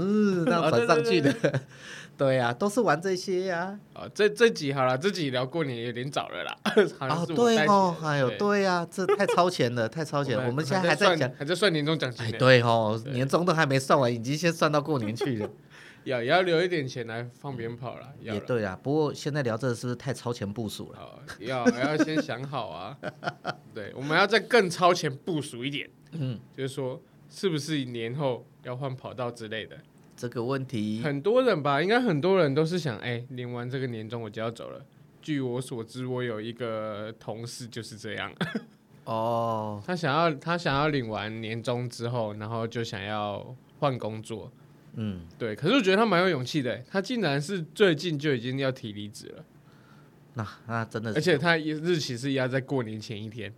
[0.47, 1.35] 那样转上去的。
[2.17, 4.03] 对呀、啊，都是玩这些呀、啊。
[4.03, 6.57] 啊，这这集好了，这集聊过年有点早了啦。
[7.01, 10.47] 啊，对哦，哎呦，对呀、啊，这太超前了， 太超前了。
[10.47, 12.25] 我们现在还在讲，还在算年终奖金。
[12.25, 15.51] 哎，对哦，对年终都还没算完，已经先算到过年去了。
[16.05, 18.13] 要也要留一点钱来放鞭炮了。
[18.21, 20.99] 也对啊，不过现在聊这是不是太超前部署了？
[21.41, 22.97] 要还要先想好啊。
[23.75, 25.91] 对，我们要再更超前部署一点。
[26.13, 29.77] 嗯，就是说，是不是年后要换跑道之类的？
[30.17, 34.85] 这个问题很多人吧，应该很多人都是想，哎，领完这个年终我就要走了。
[35.21, 38.33] 据我所知，我有一个同事就是这样。
[39.05, 44.51] 哦， 他想要他想要领完年终之后，然后就想要换工作。
[44.95, 45.55] 嗯，对。
[45.55, 49.45] 可是我觉得他蛮有勇气的，他竟然是最近就已经要提离职了。
[50.35, 53.53] 那那真的是，而且他日期是压在过年前一天，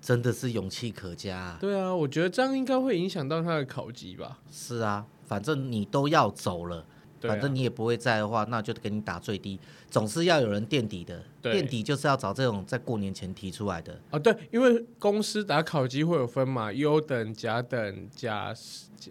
[0.00, 1.56] 真的是勇气可嘉。
[1.60, 4.40] 对啊，我觉得这样应该会影响到他的考级吧。
[4.50, 5.06] 是啊。
[5.26, 6.84] 反正你都要走了，
[7.20, 9.58] 反正你也不会在的话，那就给你打最低，
[9.90, 11.22] 总是要有人垫底的。
[11.42, 14.00] 垫底就是要找这种在过年前提出来的。
[14.10, 18.54] 啊，对，因为公司打考绩会有分嘛，优等、甲等、甲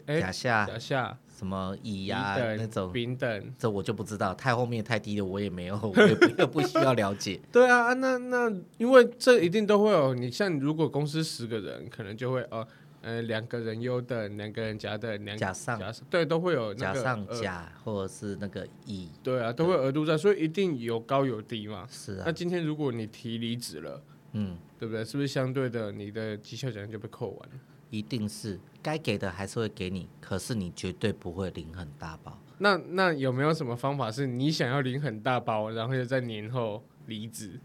[0.07, 7.39] 哎甲下、甲下什么乙呀那种丙等，这我就不知道，太后面太低的我也没有， 我也不 不需要了解。
[7.51, 12.67] 对啊，那那因为这一定都会有，你像如果公司十个人，可能就会哦。
[13.03, 21.85] 呃，两个人优等，两个人甲等，两甲上，甲上，对，都会有那个甲上甲或者是那个乙，对啊，都会额度在，所以一定有高有低嘛。
[21.91, 22.23] 是啊。
[22.25, 25.03] 那今天如果你提离职了，嗯，对不对？
[25.03, 27.55] 是不是相对的，你的绩效奖金就被扣完了？
[27.89, 32.39] 一定是，该给的还是会给你，可是你绝对不会领很大包。
[32.59, 37.59] 那那有没有什么方法是你想要领很大包，然后又在年后离职？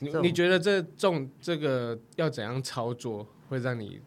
[0.00, 3.98] 你你觉得这种这个要怎样操作会让你？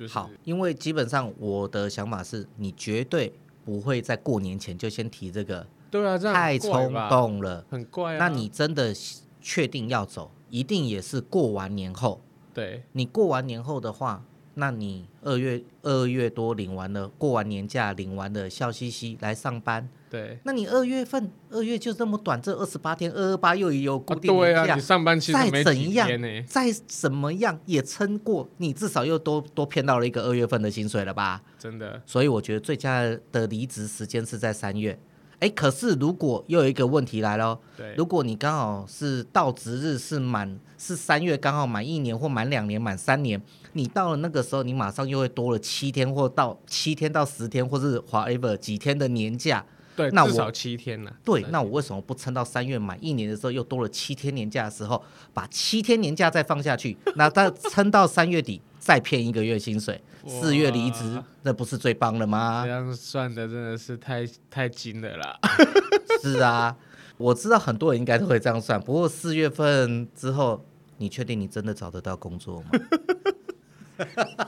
[0.00, 3.30] 就是、好，因为基本上我的想法是你绝对
[3.66, 8.16] 不会在过年前就先提这个，对啊，这样太冲动了，很怪啊。
[8.18, 8.94] 那你真的
[9.42, 12.22] 确定要走，一定也是过完年后。
[12.54, 14.24] 对，你过完年后的话。
[14.54, 19.88] 那你二月二月多领完了，过完年假领完了，笑嘻嘻来上班。
[20.10, 26.42] 对，那你二月份二月就这么短，这二十八天，二二八又有固定年假，啊对啊，你上班其实没几天呢。
[26.48, 31.40] 再怎么样也撑过，你至少又多多骗到了一个二月份的薪水了吧？
[31.58, 32.02] 真的。
[32.04, 34.98] 所以我觉得最佳的离职时间是在三月。
[35.38, 43.40] 哎，可是如果又有一个问题来了，对，如果你刚好是到职日是满是三月，刚好满一年或满两年、满三年。
[43.72, 49.64] 你到了那个时候，你马上又会多了七天，或到七天到十天，或是 whatever 几天的年假。
[50.00, 51.10] 对，那我至少七天呢。
[51.24, 62.62] 对，那我为什么不撑到三月满一年的时候，又多了七天年假的时候，把七天年假再放下去，那再 撑到三月底，再骗一个月薪水，四月离职，那不是最棒了吗？
[62.66, 65.38] 这样算的真的是太太精了啦。
[66.22, 66.76] 是啊，
[67.16, 68.80] 我知道很多人应该都会这样算。
[68.80, 70.64] 不过四月份之后，
[70.98, 72.70] 你确定你真的找得到工作吗？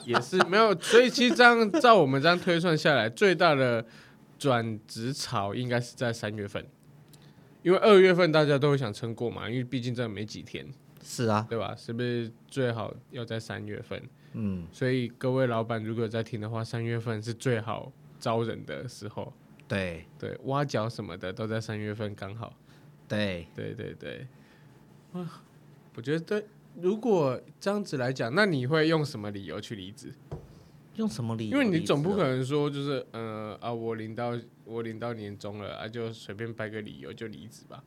[0.07, 3.85] 也是没有，所以其实这样照我们这样推算下来，最大的
[4.43, 6.67] 转职潮应该是在三月份，
[7.63, 10.67] 因为二月份大家都会想撑过嘛，因为毕竟这没几天。
[11.01, 11.77] 是啊，对吧？
[11.77, 14.03] 是不是最好要在三月份？
[14.33, 19.33] 嗯，所以各位老板如果在听的话，三月份是最好招人的时候。
[19.69, 22.53] 对对，挖角什么的都在三月份刚好。
[23.07, 24.27] 对对对对，
[25.13, 25.45] 啊，
[25.95, 26.45] 我觉得对。
[26.81, 30.13] 如果这样子来讲，那你会用什么理由去离职？
[30.97, 31.57] 用什么理由？
[31.57, 37.83] 因为你总不可能说就是，呃啊，我领到我领到年终了啊，就随便掰个理由就离职吧。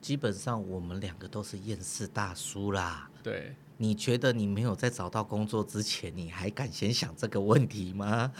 [0.00, 3.08] 基本上我们两个都是厌世大叔啦。
[3.22, 8.30] 对，你觉得你没有在找到工作之前，你还敢先想这个问题吗？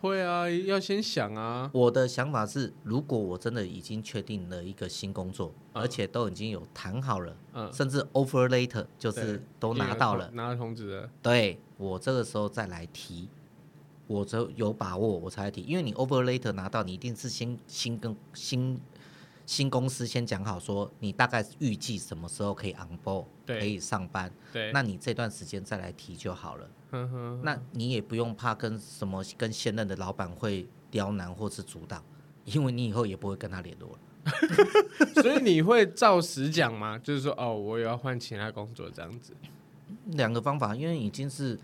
[0.00, 1.70] 会啊，要先想啊。
[1.72, 11.10] 我的想法是，如果我真的已经确定了一个新工作，嗯、而且都已经有谈好了，嗯、甚至 offer letter 就是都拿到了，拿到通知了。
[11.22, 13.28] 对，我这个时候再来提，
[14.06, 18.80] 我就有把握我才来提，因为你 offer letter 拿到，你一定是先新跟新。
[19.48, 24.28] 新公司先讲好，说你大概预计什么时候可以 on board，可以上班。
[24.52, 26.68] 对，那你这段时间再来提就好了。
[26.90, 32.02] 呵呵呵，那你也不用怕跟什么跟现任的老板会刁难或是阻挡，
[32.44, 33.98] 因为你以后也不会跟他联络了。
[35.22, 36.98] 所以你会照实讲吗？
[36.98, 39.32] 就是说，哦，我也要换其他工作这样子。
[40.06, 41.56] 两个方法，因为已经是。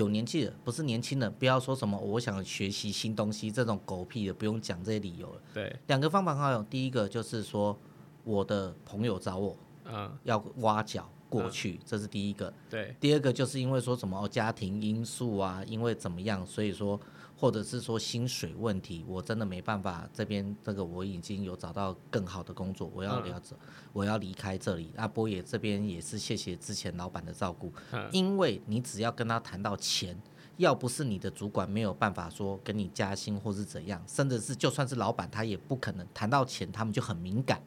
[0.00, 5.40] 有年纪的，不是年轻人，不要说什么我想学习新东西这种狗屁的，不用讲这些理由了。
[5.52, 7.78] 对，两个方法好用，第一个就是说
[8.24, 12.52] 我的朋友找我，嗯，要挖角过去，嗯，这是第一个。
[12.68, 17.00] 对，第二个就是因为说什么家庭因素啊，因为怎么样，所以说。
[17.40, 20.06] 或者是说薪水问题，我真的没办法。
[20.12, 23.56] 这边这个我已经有找到更好的工作，我要离走，
[23.94, 24.92] 我要离开这里。
[24.96, 27.72] 阿波也这边也是谢谢之前老板的照顾，
[28.12, 30.14] 因为你只要跟他谈到钱，
[30.58, 37.62] 要不是你的主管没有办法说跟你加薪或是怎样，甚至是就算是老板他也不可能谈到钱，他们就很敏感。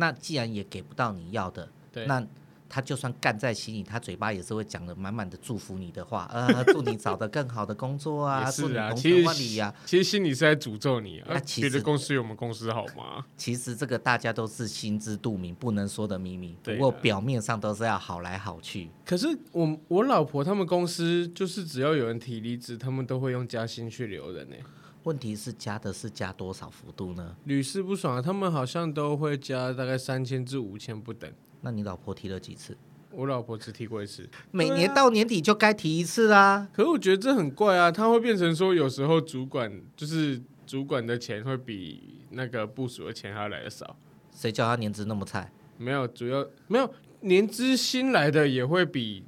[0.00, 1.68] 那既然也给不到你要的，
[2.08, 2.26] 那。
[2.74, 9.74] 他就算干在心里，他嘴巴也是会讲的满满的祝福你的话，呃， 祝你找到更好的工作啊，祝你红尘万里呀。
[9.84, 11.26] 其实心里是在诅咒你啊。
[11.32, 13.26] 那其实公司有我们公司好吗？
[13.36, 16.56] 其实这个大家都是心知肚明，不能说的秘密。
[16.62, 18.88] 不过表面上都是要好来好去。
[19.04, 24.56] 可是我我老婆他们公司就是只要有人提离职，他们都会用加薪去留人呢。
[25.04, 27.36] 问题是加的是加多少幅度呢？
[27.44, 31.30] 屡试不爽啊，他们好像都会加大概三千至五千不等。
[31.60, 32.76] 那你老婆提了几次？
[33.10, 36.38] 我老婆只提过一次，每年到年底就该提一次啦。
[36.38, 43.96] 啊、可是我觉得这很怪啊，他会变成说有时候主管就是主管的钱会比那个部署的钱还要来的少。
[44.34, 45.52] 谁叫他年资那么菜？
[45.76, 49.24] 没有，主要没有年资新来的也会比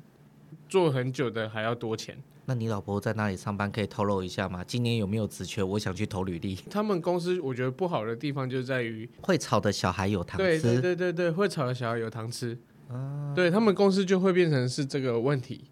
[0.67, 2.17] 做很久的还要多钱。
[2.47, 3.71] 那你老婆在那里上班？
[3.73, 4.63] 可以透露一下吗？
[4.67, 5.63] 今年有没有职缺？
[5.63, 6.59] 我想去投履历。
[6.71, 10.45] 他们公司我觉得不好的地方就在于会吵的小孩有糖吃。
[10.45, 12.59] 对对对对对，会吵的小孩有糖吃。
[12.89, 15.65] 啊，对他们公司就会变成是这个问题。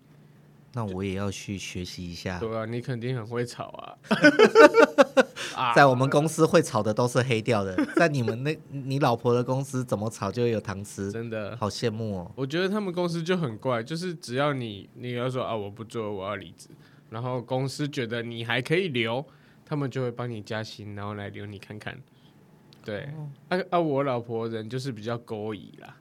[0.72, 2.38] 那我也要去学习一下。
[2.38, 3.94] 对啊，你肯定很会吵啊。
[5.74, 12.32] 在我们公司会炒的都是黑掉的， 在你们那，你老婆的公司怎么炒就会有糖吃，真的好羡慕哦。
[12.34, 16.68] 我觉得他们公司就很怪，就是只要你你要说啊我不做我要离职，
[17.10, 19.24] 然后公司觉得你还可以留，
[19.64, 21.98] 他们就会帮你加薪，然后来留你看看。
[22.84, 23.08] 对，
[23.48, 25.96] 啊啊我老婆人就是比较勾引啦，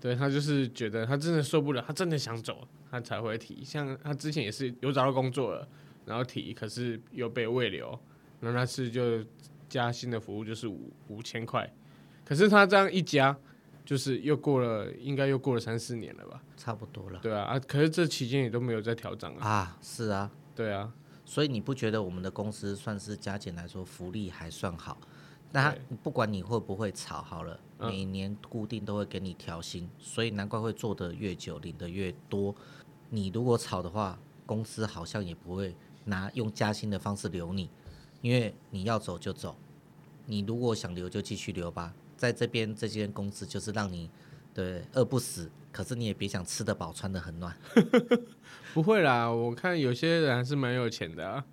[0.00, 3.64] 对，她就是觉得她真的受不了，她真的想走，她才会提。
[3.64, 5.66] 像她之前也是有找到工作了，
[6.04, 7.98] 然后提，可是又被未留。
[8.40, 9.24] 那那次就
[9.68, 11.70] 加新的服务就是五五千块，
[12.24, 13.36] 可是他这样一加，
[13.84, 16.42] 就是又过了，应该又过了三四年了吧？
[16.56, 17.18] 差不多了。
[17.20, 19.78] 对啊，啊，可是这期间也都没有再调整了啊。
[19.82, 20.92] 是啊，对啊，
[21.24, 24.96] 所以你不觉得我们的公司算是加减来说福利还算好？
[25.50, 32.54] 那不管你会不会炒好了，每年固定都会给你调薪，所以难怪会做得越久领得越多。
[33.08, 35.74] 你如果炒的话，公司好像也不会
[36.04, 37.70] 拿用加薪的方式留你。
[38.20, 39.56] 因为你要走就走，
[40.26, 44.10] 你如果想留就继续留吧，在这边这间公司就是让你
[44.52, 47.56] 对饿不死，可是你也别想吃得饱穿得很暖。
[48.74, 51.44] 不会啦，我看有些人还是蛮有钱的啊。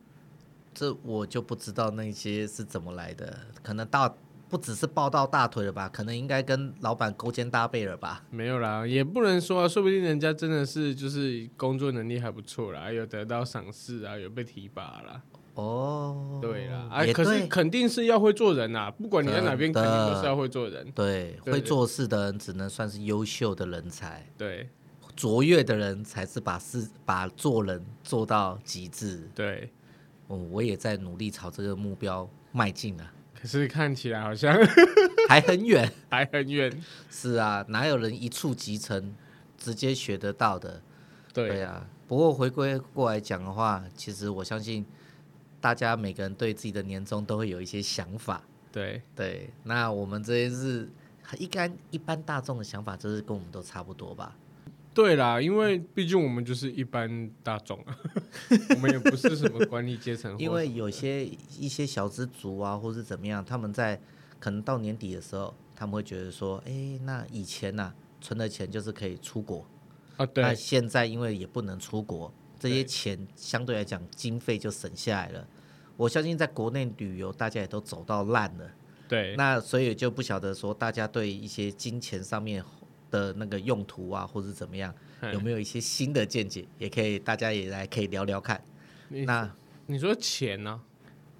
[0.73, 4.13] 这我就不知道那些是怎么来的，可能大
[4.49, 8.25] 不只是抱到大腿了吧，可能应该跟老板勾肩搭背了吧。
[8.29, 15.21] 没有啦，也不能说啊，说不定人家真的是就是工作能力还不错啦，有得到赏识啊，有被提拔啦。
[15.55, 20.91] 哦，对啦，哎，可是肯定是要会做人呐，不管你在哪边，肯定都是要会做人。
[20.91, 24.27] 对，会做事的人只能算是优秀的人才。
[24.37, 24.67] 对，
[25.15, 29.29] 卓越的人才是把事把做人做到极致。
[29.33, 29.71] 对，
[30.27, 33.13] 哦，我也在努力朝这个目标迈进啊。
[33.33, 34.53] 可是看起来好像
[35.29, 36.69] 还很远， 还很远。
[37.09, 39.15] 是啊，哪有人一触即成，
[39.57, 40.81] 直接学得到的？
[41.33, 41.87] 对啊。
[42.07, 44.85] 不过回归过来讲的话，其实我相信。
[45.65, 49.49] 大家每个人对自己的年终都会有一些想法，对对。
[49.63, 50.87] 那我们这些是
[51.39, 54.37] 一般一般大众的想法，就是跟我们都差不多吧？
[54.93, 57.97] 对啦，因为毕竟我们就是一般大众啊，
[58.69, 60.37] 我们也不是什么管理阶层。
[60.37, 61.25] 因为有些
[61.57, 63.99] 一些小资族啊，或是怎么样，他们在
[64.39, 69.65] 可能到年底的时候，他们会觉得说，哎，那以前呐、啊，存的钱就是可以出国
[70.17, 70.43] 啊，对。
[70.43, 72.31] 那现在因为也不能出国。
[72.57, 75.47] 这些钱相对来讲经费就省下来了，
[75.97, 78.69] 我相信在国内旅游大家也都走到烂了，
[79.07, 82.63] 对，那所以就不晓得说大家对一些金钱上面
[83.11, 84.93] 的那个用途啊，或者怎么样，
[85.33, 88.63] 有没有一些新的见解，也可以大家也来可以聊聊看。
[89.09, 89.49] 那
[89.87, 90.81] 你说钱呢？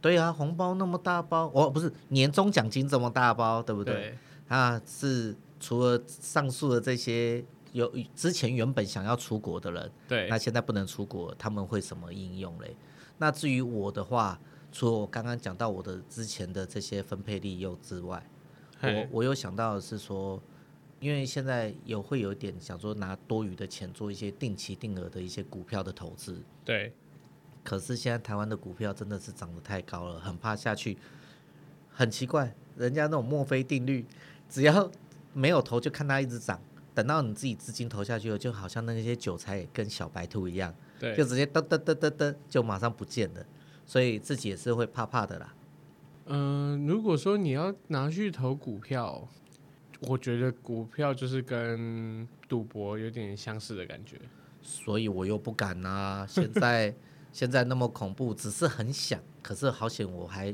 [0.02, 3.94] 对啊，红包那么大包，哦，不是年终奖金这么大包，对不对？
[3.94, 7.44] 对啊，是除了上述的这些。
[7.72, 12.74] 有之前原本想要出国的人，对，那现在不能出国，他们会什么应用嘞？
[13.18, 14.40] 那至于我的话，
[14.72, 18.26] 除了我刚刚讲到我的之前的这些分配利用之外，
[18.82, 20.42] 我我有想到的是说，
[21.00, 26.94] 因为现在有会有一点想说拿多余的钱做一些定期定额的一些股票的投资，对。
[27.64, 30.98] 可是现在台湾的股票真的是涨得太高了，很怕下去。
[31.92, 34.06] 很奇怪，人家那种墨菲定律，
[34.50, 34.92] 只要
[35.34, 36.60] 没有投就看它一直涨。
[36.94, 43.46] 等到你自己资金投下去了，就好像那些韭菜跟小白兔一样，对，就直接噔噔噔噔噔就马上不见了，
[43.86, 45.54] 所以自己也是会怕怕的啦。
[46.26, 49.28] 嗯、呃，如果说你要拿去投股票，
[50.02, 54.20] 我觉得股票就是跟赌博有点相似的感觉，
[54.64, 56.26] 所以我又不敢啊。
[56.28, 56.96] 现在
[57.32, 60.54] 现在那么恐怖，只是很想，可是好险我还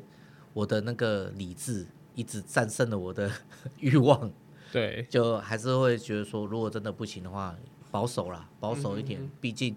[0.54, 3.32] 我的那个理智一直战胜了我的
[3.80, 4.30] 欲望。
[4.74, 7.56] 对，就还是会觉得说，如果真的不行的话，
[7.92, 9.22] 保守啦，保守一点。
[9.22, 9.76] 嗯、毕竟，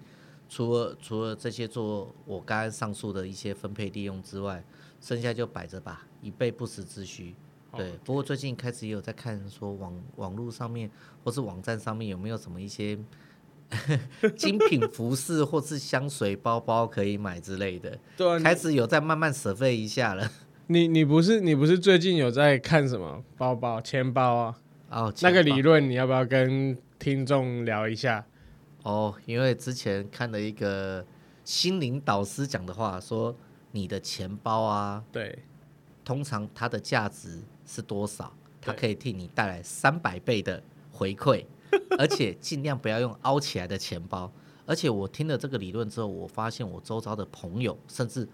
[0.49, 4.64] 除了除了这些做我刚刚上述的一些分配利用之外，
[5.01, 7.34] 剩下就摆着吧，以备不时之需。
[7.76, 10.88] 对，哦、不过最近开始也有在看说网网络上面
[11.24, 12.97] 或是网站上面有没有什么一些
[14.36, 17.99] 精品服饰或是香水包包可以买之类的。
[18.16, 20.30] 对、啊，开始有在慢慢舍费一下了。
[20.68, 24.59] 你你不是你不是最近有在看什么包包钱包啊？
[24.90, 28.24] 哦，那个理论你要不要跟听众聊一下？
[28.85, 31.05] 哦，因为之前看了一个
[31.43, 33.35] 心灵导师讲的话，说
[33.72, 35.39] 你的钱包啊，对，
[36.05, 38.30] 通常它的价值是多少？
[38.61, 40.62] 它可以替你带来三百倍的
[40.93, 41.47] 回馈，
[41.99, 44.30] 而且尽量不要用凹起来的钱包。
[44.66, 48.28] 而且我听了这个理论之后，我发现我周遭的朋友，甚至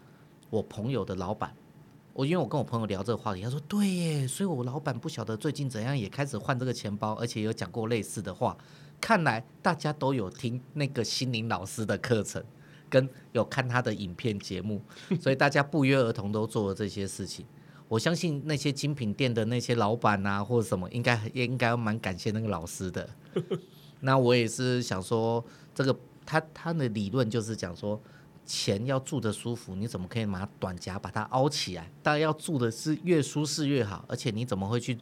[0.50, 1.54] 我朋友的老板，
[2.12, 8.56] 我因为我跟我朋友聊这个话题，他说对耶，所以我老板不晓得最近怎样也开始换这个钱包，而且有讲过类似的话。
[9.00, 12.42] 看来大家都有听那个心灵老师的课程，
[12.90, 14.82] 跟有看他的影片节目，
[15.20, 17.46] 所以大家不约而同都做了这些事情。
[17.88, 23.08] 我相信那些精品店的那些老板啊，或者什么，应该也应该蛮感谢那个老师的。
[24.00, 25.44] 那我也是想说，
[25.74, 28.00] 这个他他的理论就是讲说，
[28.46, 31.90] 钱要住的舒服，你怎么可以拿短夹把它凹起来？
[32.00, 34.96] 当然要住的是越舒适越好，而且你怎么会去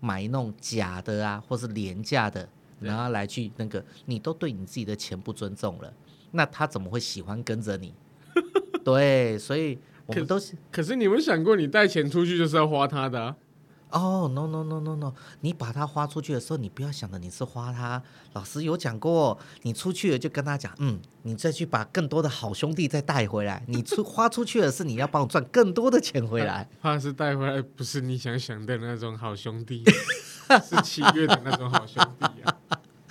[0.00, 2.48] 买那种假的啊，或是廉价的，
[2.82, 5.92] 然后来去那个，你都对你自己的钱不尊重了，
[6.32, 7.94] 那他怎么会喜欢跟着你？
[8.84, 9.78] 对，所以。
[10.04, 13.36] 我们都是，可是你们想过，你带钱出去就是要花他的啊？
[13.90, 15.12] 哦、oh，no no no no no，
[15.42, 18.02] 你把它花出去的时候，你不要想着你是花他。
[18.32, 23.62] 老师有讲过，你出去了就跟他讲，嗯，你再去把更多的好兄弟再带回来。
[23.68, 26.68] 你出 花出去的是你要帮我赚更多的钱回来。
[26.80, 29.84] 怕是带回来不是你想想的那种好兄弟，
[30.60, 32.58] 是七月的那种好兄弟啊。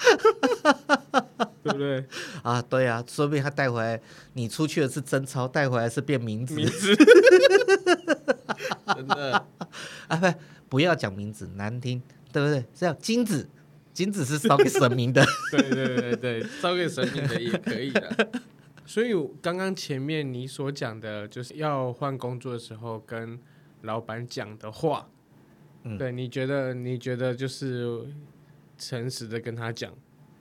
[1.64, 2.04] 对不对
[2.42, 2.60] 啊？
[2.62, 4.02] 对啊，说不定他带回来，
[4.34, 6.56] 你出去的是真钞，带回来是变冥纸。
[6.56, 6.96] 冥纸，
[8.96, 9.46] 真的
[10.08, 10.16] 啊？
[10.18, 10.34] 不，
[10.70, 12.02] 不要讲名字，难听，
[12.34, 12.66] 对不对？
[12.74, 13.48] 这样金子，
[13.94, 15.24] 金子是烧给神明的。
[15.52, 18.32] 对对对对，烧给神明的也可以的。
[18.88, 23.40] 所以刚刚前面你所讲的，就是要换工作的时候跟
[23.84, 25.08] 老板讲的话，
[25.84, 26.74] 嗯，对，你觉得？
[26.74, 28.06] 你觉得就是
[28.78, 29.92] 诚实的跟他讲。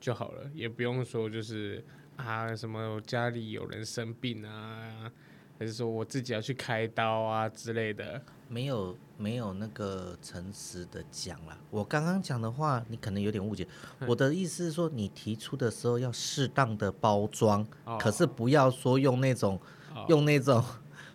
[0.00, 1.84] 就好了，也不用说就是
[2.16, 5.12] 啊什么家里有人生病啊，
[5.58, 8.18] 还是说我自己要去开刀啊之类的，
[8.48, 11.54] 没有没有那个诚实的讲了。
[11.68, 13.68] 我刚刚讲的话，你可能有点误解。
[14.08, 19.60] 我的意思是说，你提出的时候要适当的包装，哦，可是不要说用那种，
[19.94, 20.64] 哦，用那种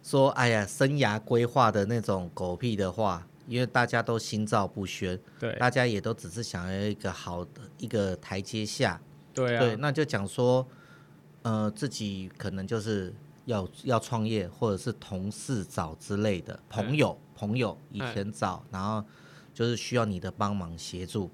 [0.04, 3.26] 说哎呀生涯规划的那种狗屁的话。
[3.48, 9.00] 因为大家都心照不宣，对，大家也都只是想要一个好的一个台阶下，
[9.34, 10.68] 对啊，对，那就讲说，
[11.44, 13.14] 呃，自己可能就是
[13.46, 19.04] 要要创业，或者是同事找之类的朋友，朋友以前找，然后
[19.54, 21.30] 就是需要你的帮忙协助，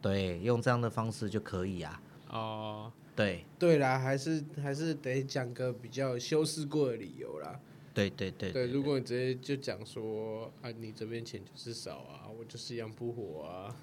[0.00, 2.00] 对，用这样的方式就可以啊。
[2.30, 7.60] 哦，对，对啦，还是还是得讲个比较修饰过的理由啦。
[7.94, 13.76] 对对对，对，如果你直接就讲说啊，你这边钱就是少啊，我就是一样不活啊。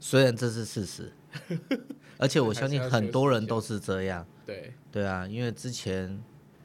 [0.00, 1.12] 虽然这是事实，
[2.16, 4.26] 而且我相信很多人都是这样。
[4.46, 6.18] 对对啊，因为之前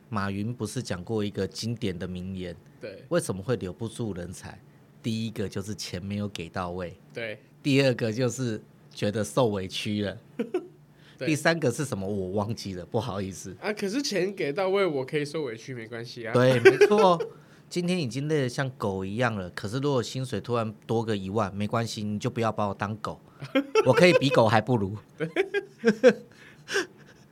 [0.09, 2.55] 马云不是讲过一个经典的名言？
[2.79, 4.57] 对，为什么会留不住人才？
[5.01, 7.39] 第一个就是钱没有给到位，对。
[7.61, 10.17] 第二个就是觉得受委屈了。
[11.19, 12.07] 第三个是什么？
[12.07, 13.71] 我忘记了，不好意思啊。
[13.71, 16.33] 可是钱给到位，我可以受委屈，没关系啊。
[16.33, 17.19] 对，没错。
[17.69, 23.19] 今天已经累得像狗一样了，可是如果薪水突然多个一万，没关系，你就不要把我当狗，
[23.85, 24.95] 我可以比狗还不如。
[25.17, 25.27] 对，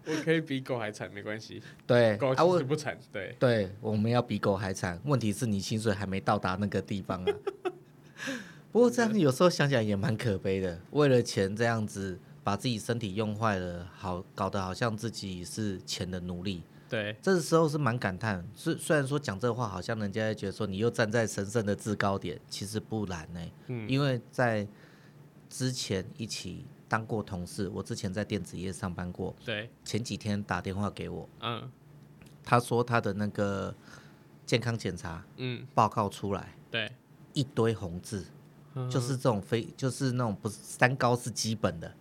[0.06, 1.62] 我可以比狗还惨，没关系。
[1.86, 2.98] 对，狗其实不惨。
[3.12, 5.00] 对，对，我们要比狗还惨。
[5.06, 7.34] 问题是你薪水还没到达那个地方啊。
[8.72, 12.20] 不过这样有时候想想也蛮可悲的，为了钱这样子。
[12.44, 16.64] 把自己身体用坏了，好搞得好像自己是钱的奴隶。
[16.90, 18.46] 对，这时候是蛮感叹。
[18.54, 23.40] 虽虽然说讲这话，好像人家觉得说你又站在神圣的制高点，其实不然呢。
[23.68, 24.68] 嗯，因为在
[25.50, 29.34] 之前一起当过同事，我之前在电子业上班过。
[29.46, 31.72] 对，前几天打电话给我，嗯，
[32.44, 33.74] 他说他的那个
[34.46, 36.92] 健康检查，嗯，报告出来，对，
[37.34, 38.26] 一堆红字。
[38.90, 41.94] 就是这种非，就是那种不是三高是基本的，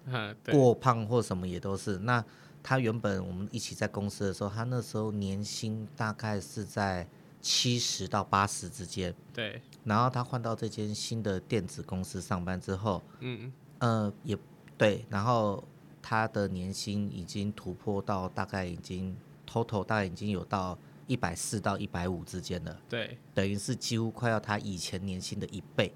[0.52, 1.98] 过胖或什么也都是。
[1.98, 2.24] 那
[2.62, 7.08] 他原本我们一起在公司的时候，他那时候年薪大概是在
[7.40, 9.12] 七十到八十之间。
[9.32, 9.60] 对。
[9.82, 14.38] 然后他换到这间新的电子公司上班之后，嗯呃也
[14.76, 15.64] 对，然后
[16.00, 19.16] 他的年薪已经突破到大概已经
[19.48, 22.78] total 大概已经有到一百四到一百五之间了。
[22.88, 23.18] 对。
[23.34, 25.92] 等于是几乎快要他以前年薪的一倍。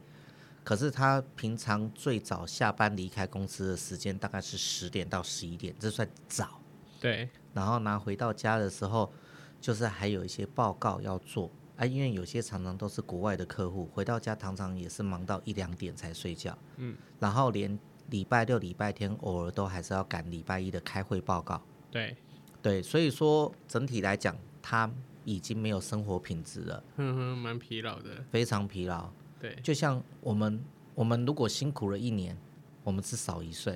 [0.64, 6.58] 可是他平常最早下班离开公司的时间大概是十点到十一点，这算早。
[6.98, 7.28] 对。
[7.52, 9.12] 然后拿回到家的时候，
[9.60, 16.56] 就是还有一些报告要做啊，因为有些常常都是国外的客户，回到家常常也是忙到一两点才睡觉。
[16.78, 16.96] 嗯。
[17.20, 21.62] 然后连礼拜六、礼拜天偶尔都还是要赶礼拜一的开会报告。
[21.90, 22.16] 对。
[22.62, 24.90] 对，所以说整体来讲，他
[25.26, 29.12] 已经没有生活品质了，嗯哼，蛮疲劳的，非常疲劳。
[29.44, 30.58] 对，就像我们，
[30.94, 32.34] 我们如果辛苦了一年，
[32.82, 33.74] 我们是少一岁；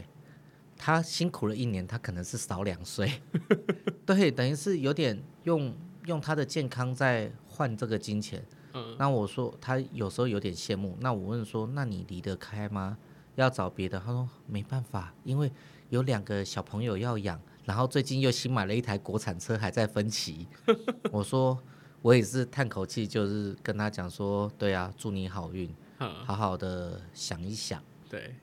[0.78, 3.20] 他辛苦了一年，他可能是少两岁。
[4.06, 8.42] 对，等于是有点用用他的健康在换这个金钱。
[8.72, 10.96] 嗯，那我说他有时候有点羡慕。
[11.00, 12.96] 那我问说，那你离得开吗？
[13.34, 14.00] 要找别的？
[14.00, 15.52] 他说没办法，因为
[15.90, 17.38] 有两个小朋友要养。
[17.66, 20.48] 然后最近又新买了一台国产车，还在分期。
[21.12, 21.62] 我说
[22.02, 27.82] 我也是叹口气，就是跟他讲说，对啊，祝你好运，好好的想一想。
[28.08, 28.34] 对，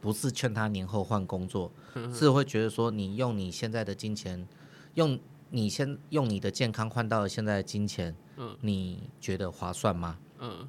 [0.00, 1.70] 不是劝他年后换工作，
[2.14, 4.46] 是会觉得说，你用你现在的金钱，
[4.94, 5.18] 用
[5.50, 8.14] 你先用你的健康换到了现在的金钱，
[8.60, 10.18] 你觉得划算吗？
[10.38, 10.68] 嗯，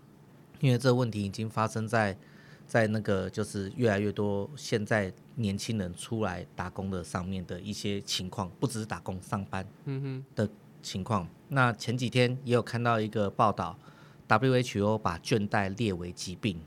[0.59, 2.17] 因为这个问题已经发生在。
[2.65, 9.67] 在那个就是越来越多现在年轻人出来打工的上面的一些情况，不只是打工上班
[10.33, 10.49] 的
[10.81, 11.27] 情况。
[11.53, 13.77] 那前几天也有看到一个报道
[14.27, 16.59] ，WHO 把倦怠列为疾病，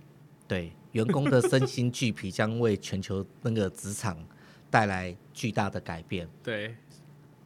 [0.47, 4.17] 对员工的身心俱疲将为全球那个职场
[4.71, 6.29] 带来巨大的改变。
[6.43, 6.77] 对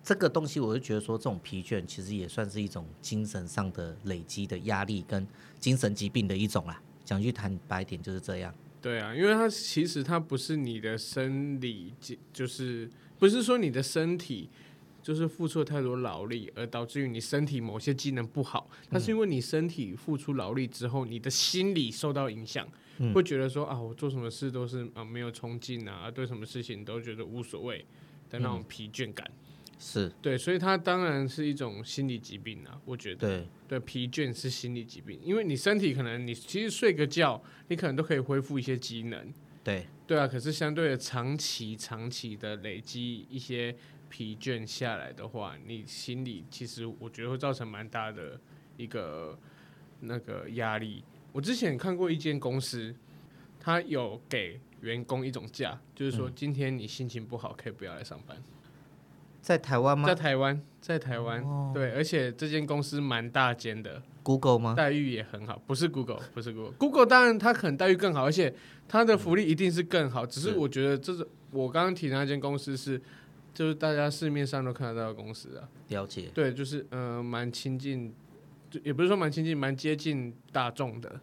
[0.03, 5.27] 这个东西，我就觉得说，这种疲倦其实也算是一种精神上的累积的压力跟
[5.59, 6.81] 精神疾病的一种啦。
[7.05, 8.55] 讲句坦白点就是这样。
[8.83, 11.93] 对啊，因为它其实它不是你的生理，
[12.33, 14.49] 就是不是说你的身体
[15.03, 22.67] 就是付出了太多劳力而导致于你身体某些机能不好，它是因为你身体付出劳力之后，你的心理受到影响，
[22.99, 27.85] 嗯、会觉得说啊，我做什么事都是啊没有冲劲啊，对什么事情都觉得无所谓
[28.29, 29.27] 的那种疲倦感。
[29.29, 29.47] 嗯
[29.83, 33.27] 是对，所以它当然是一种心理疾病啊，我觉得。
[33.27, 39.33] 对对，疲倦是心理疾病，因为你身体可能你其实睡个觉，你可能都可以恢复一些机能。
[39.65, 43.75] 对对啊，可是相对的长期长期的累积一些
[44.11, 48.39] 疲倦下来的话，你心里其实我觉得会造成蛮大的
[48.77, 49.39] 一个
[50.01, 51.03] 那个压力。
[51.33, 52.95] 我之前看过一间公司，
[53.61, 58.37] 他有给员工一种假，就是说今天你心情不好，可以不要来上班。
[59.41, 60.07] 在台湾吗？
[60.07, 64.75] 在台湾，在台湾，哦、对，而且这间公司蛮大间的，Google 吗？
[64.75, 68.53] 待遇也很好，不是 Google，不是 Google，Google 当然它可能待遇更好，而且
[68.87, 70.27] 它的福利一定是更好。
[70.27, 73.01] 嗯、只是我觉得这是我刚刚提的那间公司是，
[73.55, 75.69] 就是大家市面上都看得到的公司啊。
[75.89, 76.31] 了解。
[76.35, 78.15] 对，就是呃，蛮亲近，
[78.71, 81.21] 就也不是说蛮亲近，蛮接近大众的。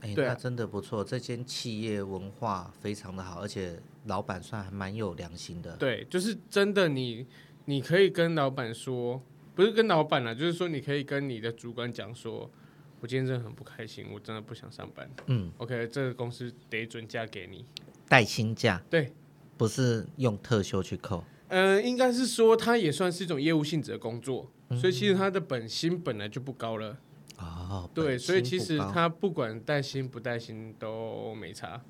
[0.00, 5.76] 哎、欸，那真的不错，这间企业文化非常的好，而且老板算还蛮有良心的。
[5.76, 7.26] 对，就是真的你。
[7.70, 9.22] 你可以跟老板说，
[9.54, 12.50] 不是跟老板啊，就是说你可以跟你的主管讲说，
[12.98, 15.06] 我今天真的很不开心，我真的不想上班。
[15.26, 17.66] 嗯，OK，这个公司得准假给你，
[18.08, 18.82] 带薪假。
[18.88, 19.12] 对，
[19.58, 21.22] 不是用特休去扣。
[21.48, 26.98] 嗯、呃，应该是说它也算是一种业务性质的工作，嗯、所以其实它的本薪本来就不高了。
[27.38, 31.80] 哦，对，所以其实他不管带薪不带薪都没差。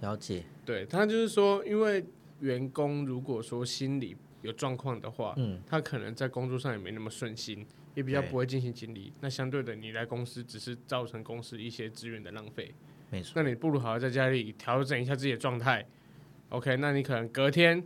[0.00, 0.44] 了解。
[0.64, 2.04] 对，他就是说，因为
[2.40, 4.16] 员工如果说心里。
[4.42, 9.12] 有状况的话，嗯，他可能在工作上也没那么顺心，也比较不会进行经理。
[9.20, 12.72] 那相对的，你来公司只是造成公司一些资源的浪费。
[13.10, 13.32] 没错。
[13.34, 15.84] 那你不如好好在家里调整一下自己的状态。
[16.50, 17.84] OK，那你可能隔天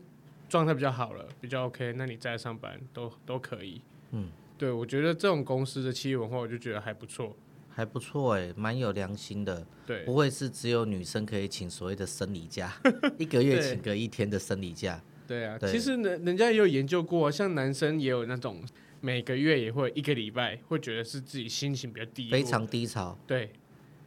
[0.52, 3.80] 状态比较好了，比较 OK，那你再上班都都可以。
[4.10, 4.28] 嗯，
[4.58, 7.34] 对，我觉得这种公司的企业文化，我就觉得还不错，
[7.70, 9.66] 还不错哎，蛮有良心的。
[9.86, 12.70] 对，不会是只有女生可以请所谓的生理假，
[13.16, 15.02] 一个月请个一天的生理假。
[15.26, 18.62] 对啊，对其实人人家也有研究过，像男生也有那种
[19.00, 23.18] 每个月也会一个礼拜会觉得是自己心情比较低，非常低潮。
[23.26, 23.50] 对，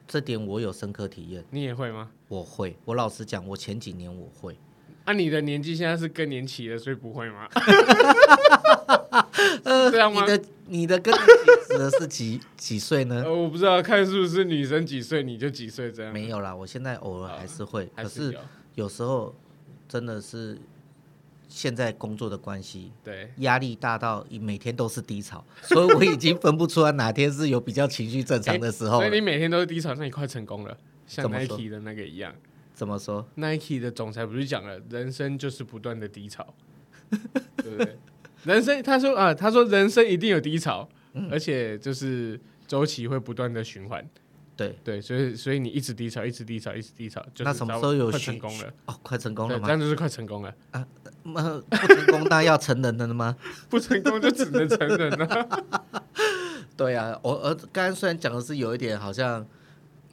[0.07, 1.43] 这点我有深刻体验。
[1.49, 2.11] 你也会吗？
[2.27, 2.77] 我会。
[2.85, 4.55] 我老实讲，我前几年我会。
[5.05, 7.47] 啊，你的年纪现在是更年期了，所以不会吗？
[9.63, 10.21] 这样吗？
[10.21, 13.23] 你的你的更年期指的是几几岁呢？
[13.25, 16.11] 呃，我不知道，看是不是女生几岁你就几岁这样。
[16.11, 18.37] 没有啦，我现在偶尔还是会，啊、可是
[18.73, 19.33] 有时候
[19.87, 20.57] 真的是。
[21.47, 28.97] 现在工作的关系，对，压力大到每天都是低潮，所以我已经分不出来哪天是有比较情绪正常的时候。
[28.97, 30.75] 所以你每天都是低潮，那你快成功了，
[31.07, 32.33] 像 Nike 的那个一样。
[32.75, 36.53] 怎么说？Nike 的总裁不是讲了，人生就是不断的低潮，
[37.57, 37.97] 对 不对？
[38.43, 44.05] 人生，他说啊，他说人生一定有低潮，嗯、而且就是周期会不断的循环。
[44.57, 48.73] 对对，所以所以你一直低潮，一直低潮，一直低潮，就是那什么时候有快成功了？
[48.85, 49.67] 哦，快成功了吗？
[49.67, 50.87] 这样就是快成功了啊！
[51.23, 53.35] 那不成功那要成人了吗？
[53.69, 55.63] 不成功就只能成人了。
[56.77, 59.45] 对啊，我呃刚刚虽然讲的是有一点好像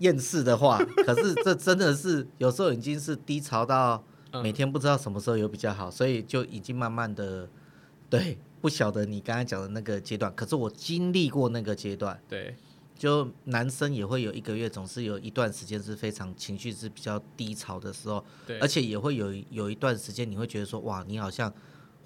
[0.03, 4.05] 厌世的话， 可是这真的是有时候已经是低潮到
[4.43, 7.49] 每天不知道什么时候有比较好，所以就已经慢慢的
[8.11, 12.21] 对不晓得你刚才讲的那个阶段，可是我经历过那个阶段。
[12.29, 12.55] 对，
[12.97, 18.25] 就男生也会有一个月，总是有一段时间是非常情绪是比较低潮的时候。
[18.47, 21.53] 对，而且也会有有一段时间，你会觉得说，哇，你好像。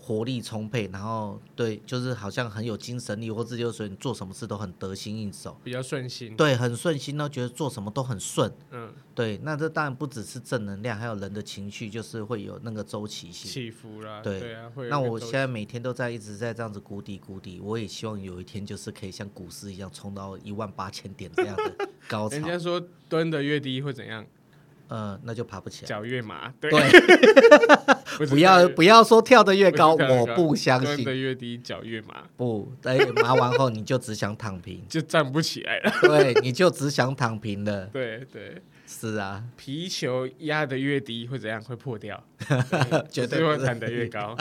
[0.07, 6.37] 活力充沛，然后对，就是好像很有精神力，或者就是你做什么事都很得心应手，比较顺心。
[6.37, 8.49] 对，很顺心，然后觉得做什么都很顺。
[8.71, 14.23] 嗯，对，那这当然不只是正能量，还有人的情绪，就是会有那个周期性起伏啦。
[14.23, 14.89] 对，对啊，会。
[14.89, 22.37] 那我现在每天都在一直在这样子谷底谷底，我也希望有一天就是可以像股市一样冲到一万八千点这样的 高潮。
[22.37, 24.25] 人家说蹲的越低会怎样？
[24.89, 25.89] 呃，那就爬不起来。
[25.89, 26.71] 脚越麻，对，
[28.29, 30.97] 不要不要说跳得越高，我不相信。
[31.03, 32.23] 蹲得越低，脚越麻。
[32.37, 35.93] 不，等麻完后你就只想躺平， 就站不起来了。
[36.03, 37.87] 对，你就只想躺平了。
[37.93, 39.43] 对对，是啊。
[39.57, 41.61] 皮球压得越低会怎样？
[41.63, 42.23] 会破掉，
[43.11, 44.37] 绝对会弹得越高。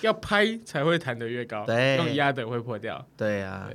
[0.00, 3.06] 要拍才会弹得越高，对，用压的会破掉。
[3.16, 3.70] 对啊，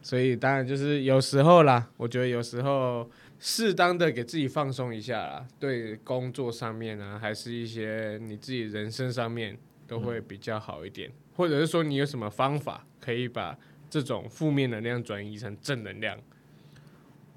[0.00, 3.06] 所以当然就是有时候啦，我觉得有时候。
[3.38, 11.10] 适当的给自己放松一下啦，对工作上面啊，还是一些你自己人生上面都会比较好一点。
[11.10, 13.58] 嗯、或者是说，你有什么方法可以把
[13.90, 16.18] 这种负面能量转移成正能量？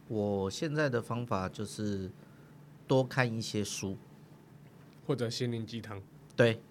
[0.07, 2.09] 我现在的方法就是
[2.87, 3.97] 多看一些书，
[5.05, 6.01] 或者心灵鸡汤。
[6.35, 6.61] 对，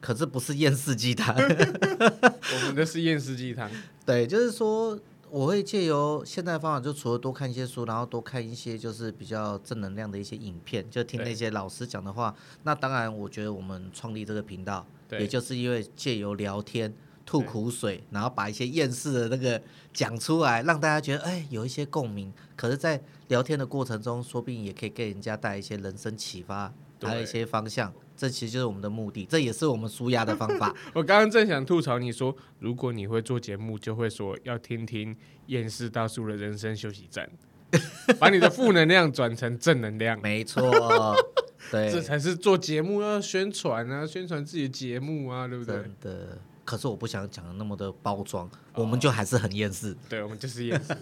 [0.00, 3.70] 可是不是厌世鸡汤， 我们的是厌世鸡汤。
[4.04, 5.00] 对，就是说。
[5.34, 12.32] 我会借由现在的方法，就除了多看一些书，然后多看一些就是比较正能量的一些影片，就听那些老师讲的话。
[12.62, 16.94] 那当然，我觉得我们创立这个频道，也就是因为借由聊天
[17.26, 19.60] 吐苦水，然后把一些厌世的那个
[19.92, 22.32] 讲出来，让大家觉得哎有一些共鸣。
[22.54, 26.72] 可是，在聊天的过程中，说不定也可以给人家带一些人生启发，
[27.02, 27.92] 还有一些方向。
[28.16, 30.74] 这其实就是我们的目的，这也是我们舒压的方法。
[30.94, 37.28] 我刚刚正想吐槽你说，如果你会做节目，就会说要听听厌世大叔的人生休息站，
[38.18, 40.20] 把你的负能量转成正能量。
[40.22, 40.62] 没错，
[41.70, 45.74] 对，这才是做节目要宣传啊，宣传自己的节目啊，对不对？
[45.76, 46.38] 真的。
[46.64, 49.96] 可是我不想讲的那么的包装，我们就还是很厌世。
[50.08, 50.96] 对，我们就是厌世，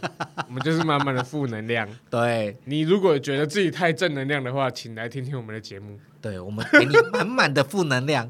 [0.48, 1.88] 我们就是满满的负能量。
[2.10, 5.98] 对，你如果觉得自己太正能量的话，请来听听我们的节目。
[6.20, 8.28] 对，我们给你满满的负能量，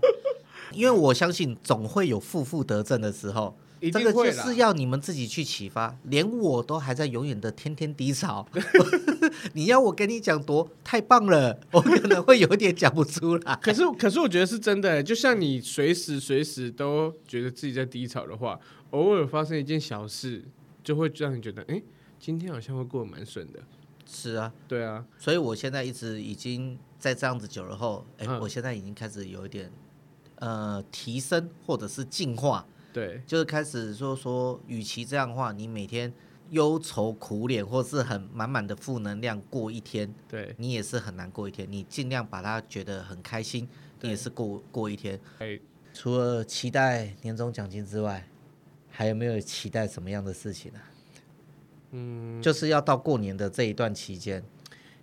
[0.72, 3.56] 因为我相信总会有负负得正的时候。
[3.90, 8.46] 这个就是要你们自己去启发，连我都还在永远的天天低潮。
[9.54, 13.56] 你要我跟你讲多太棒了， 我可能会有点讲不出来。
[13.56, 18.58] 可是，可是我觉得是真的，就像你随时随时都觉得自己在低潮的话，
[18.90, 20.44] 偶尔发生一件小事，
[20.84, 21.82] 就会让你觉得，哎，
[22.20, 23.60] 今天好像会过得蛮顺的。
[24.06, 29.72] 是啊，对啊，所以我现在一直已经在这样子久了后，哎，我现在已经开始有一点
[30.36, 32.66] 呃提升或者是进化。
[32.92, 36.12] 对，就是开始说说，与其这样的话，你每天
[36.50, 41.66] 忧愁苦脸，或是很满满的负能量过一天，对你也是很难过一天。
[41.70, 43.66] 你尽量把它觉得很开心，
[44.02, 45.18] 你也是过过一天。
[45.94, 48.28] 除了期待年终奖金之外，
[48.90, 50.80] 还有没有期待什么样的事情呢？
[51.92, 54.42] 嗯，就是要到过年的这一段期间，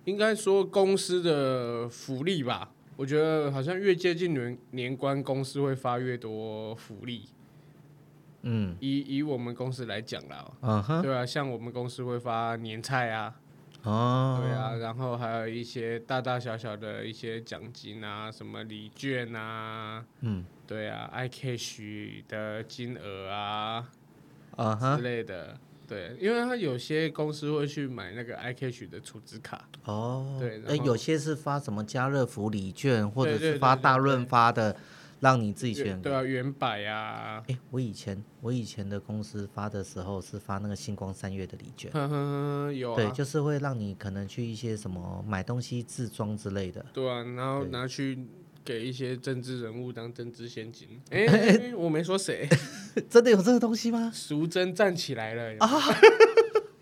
[0.04, 2.72] 应该说公司的福利吧。
[2.96, 7.24] 我觉得好像越接近年年关，公司会发越多福利。
[8.42, 13.34] 嗯，以以我们公司来讲啦，嗯哼，对啊，像我们公司会发年菜啊，
[13.82, 23.88] 哦，对啊，然后还有一些大大小小的一些奖金啊，什么礼券啊，嗯，对啊，iCash 的金额啊，
[24.56, 24.96] 啊哈。
[24.96, 34.74] 之类的，对，因为他有些公司会去买那个 iCash 的储值卡，哦，对，哎，有些是发什么家乐福礼券，或者是发大润发的。
[35.20, 37.42] 让你自己选，对啊，原版呀。
[37.46, 48.18] 哎，我以前我以前的公司发的时候是发那个星光三月的礼券，呵呵有、啊，对，就是会让你可能去一些什么买东西自装之类的，对啊，然后拿去
[48.64, 51.00] 给一些政治人物当政治现金。
[51.10, 52.48] 哎，我没说谁，
[53.08, 54.10] 真的有这个东西吗？
[54.14, 55.68] 淑珍站起来了啊！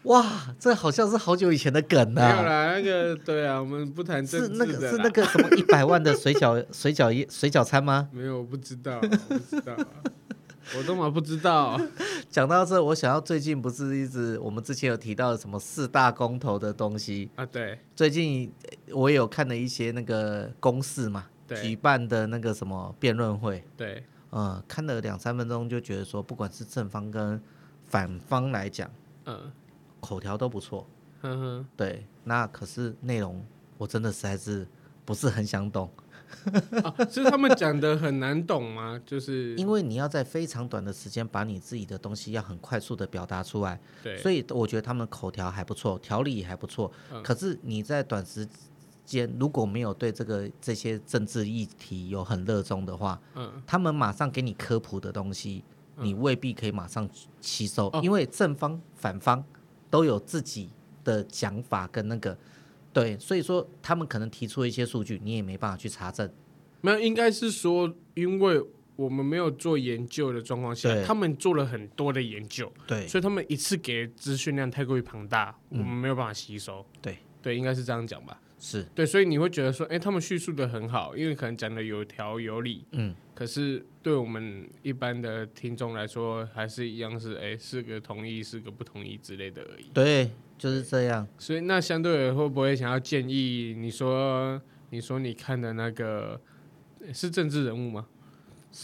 [0.09, 0.25] 哇，
[0.59, 2.15] 这好像是好久以前的梗啊！
[2.15, 8.09] 没有啦，那个对啊，我们不谈政治是那个是那个什么一百万的水饺 水饺一水饺餐吗？
[8.11, 9.77] 没有，我不知道，我不知道，
[10.79, 11.79] 我都嘛不知道。
[12.31, 17.45] 讲到这，我想要最近不是一直我们之前有提到什么四大公投的东西啊？
[17.45, 18.51] 对，最近
[18.93, 24.03] 我有看了一些那个公示嘛，对举办的那个什么辩论会，对，
[24.33, 27.39] 嗯，看了两三分钟就觉得说，不管是正方跟
[27.85, 28.91] 反方来讲，
[29.27, 29.53] 嗯。
[30.01, 30.86] 口条都不错，
[31.76, 33.44] 对，那可是内容
[33.76, 34.66] 我真的实在是
[35.05, 35.90] 不是很想懂。
[36.82, 39.01] 啊，是他们讲的很难懂吗？
[39.07, 46.92] 就是 因为你要在非常短的时间把你自己的东西要很快速的表达出来，对，所以我觉得他们口条还不错，条理也还不错。
[47.11, 48.46] 嗯、可是你在短时
[49.07, 55.64] 间如果没有对这个这些政治议题有很热衷的话，嗯，他们马上给你科普的东西，
[55.96, 57.09] 你未必可以马上
[57.40, 59.42] 吸收，嗯、因为正方反方
[59.91, 60.70] 都有自己
[61.05, 62.36] 的讲法跟那个。
[62.93, 66.28] 对，所以说他们可能提出一些数据，你也没办法去查证。
[66.80, 68.61] 没有，应该是说，因为
[68.97, 76.84] 我们没有做研究的状况下，他们做了很多的研究，对，所以他们一次给资讯量太过于庞大，嗯，我们没有办法吸收。
[77.01, 78.41] 对，对，应该是这样讲吧？
[78.59, 89.91] 是对，所以你会觉得说，哎，他们叙述的很好，因为可能讲的有条有理，嗯，可是对我们一般的听众来说，还是一样是，哎，是个同意，是个不同意之类的而已。
[89.95, 90.31] 对。
[90.59, 96.41] 就是这样，所以那相对会不会想要建议你说，你说你看的那个
[97.15, 98.05] 是政治人物吗？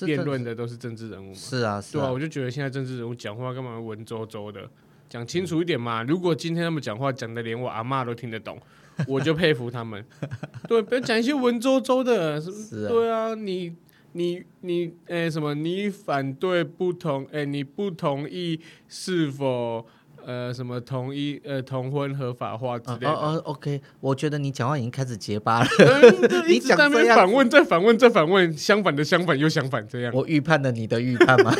[0.06, 1.34] 辩论的都是政治人物吗？
[1.34, 4.70] 是啊，是啊，对啊，我就觉得现在政治人物讲话干嘛文绉绉的，
[5.08, 6.04] 讲清楚一点嘛。
[6.04, 8.56] 如果今天他们讲话讲的连我阿妈都听得懂，
[9.08, 10.04] 我就佩服他们。
[10.68, 12.88] 对，不要讲一些文绉绉的，是不是？
[12.88, 13.74] 对啊，你
[14.12, 15.54] 你你，哎、欸，什么？
[15.54, 17.24] 你反对不同？
[17.32, 19.86] 哎、欸，你不同意是否？
[20.26, 23.10] 呃，什么同意呃同婚合法化之类的？
[23.10, 25.68] 哦哦，OK，我觉得你讲话已经开始结巴了。
[26.48, 30.10] 你讲这样反问，再反问，再反问，相反的相反又相反，这样。
[30.14, 31.54] 我预判了你的预判吗？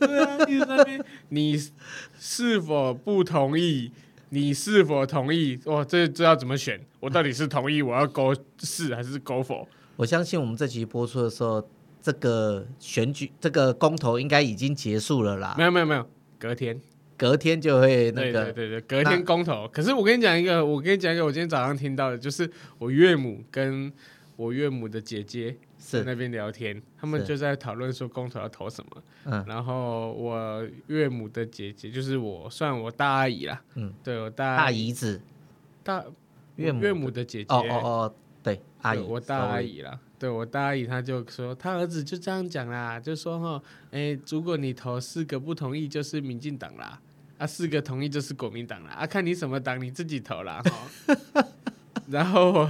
[0.00, 1.56] 对啊，你那边你
[2.18, 3.92] 是否不同意？
[4.34, 5.58] 你是否同意？
[5.66, 6.80] 哇，这这要怎么选？
[7.00, 7.82] 我到底是同意？
[7.82, 9.68] 我要勾是还是勾否？
[9.94, 11.62] 我相信我们这集播出的时候，
[12.00, 15.54] 这个选举这个公投应该已经结束了啦。
[15.58, 16.08] 没有没有没有，
[16.38, 16.80] 隔天。
[17.18, 19.68] 隔天就会那个，对对对，隔天公投。
[19.68, 23.92] 可是我跟你讲一个，我跟你讲一个，我今天早上听到的，就是我岳母跟
[24.36, 25.54] 我岳母的姐姐
[25.90, 29.02] 在那边聊天，他们就在讨论说公投要投什么。
[29.24, 33.60] 嗯，然后我岳母的姐姐就是我算我大阿姨啦。
[33.74, 35.20] 嗯，对我大大姨子，
[35.82, 36.04] 大
[36.56, 37.54] 岳母岳母的姐姐。
[37.54, 39.98] 哦哦哦，对，阿姨，我大阿姨啦。
[40.18, 47.00] 对我大阿姨，她就说，她儿子就这样讲啦，就说哈，哎，如果你投四个不同意，就是民进党啦。
[47.38, 50.62] 啊，四个同意就是国民党啦啊，看你什么党，你自己投啦。
[52.08, 52.68] 然后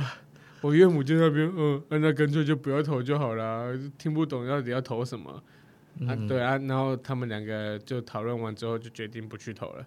[0.62, 5.42] 我，岳母就在那边，嗯、呃，那干脆就不要投就好了，听不懂到底要投什么。
[5.98, 9.84] 嗯、啊，对啊，然后他们两个就讨论完之后就决定不去投了。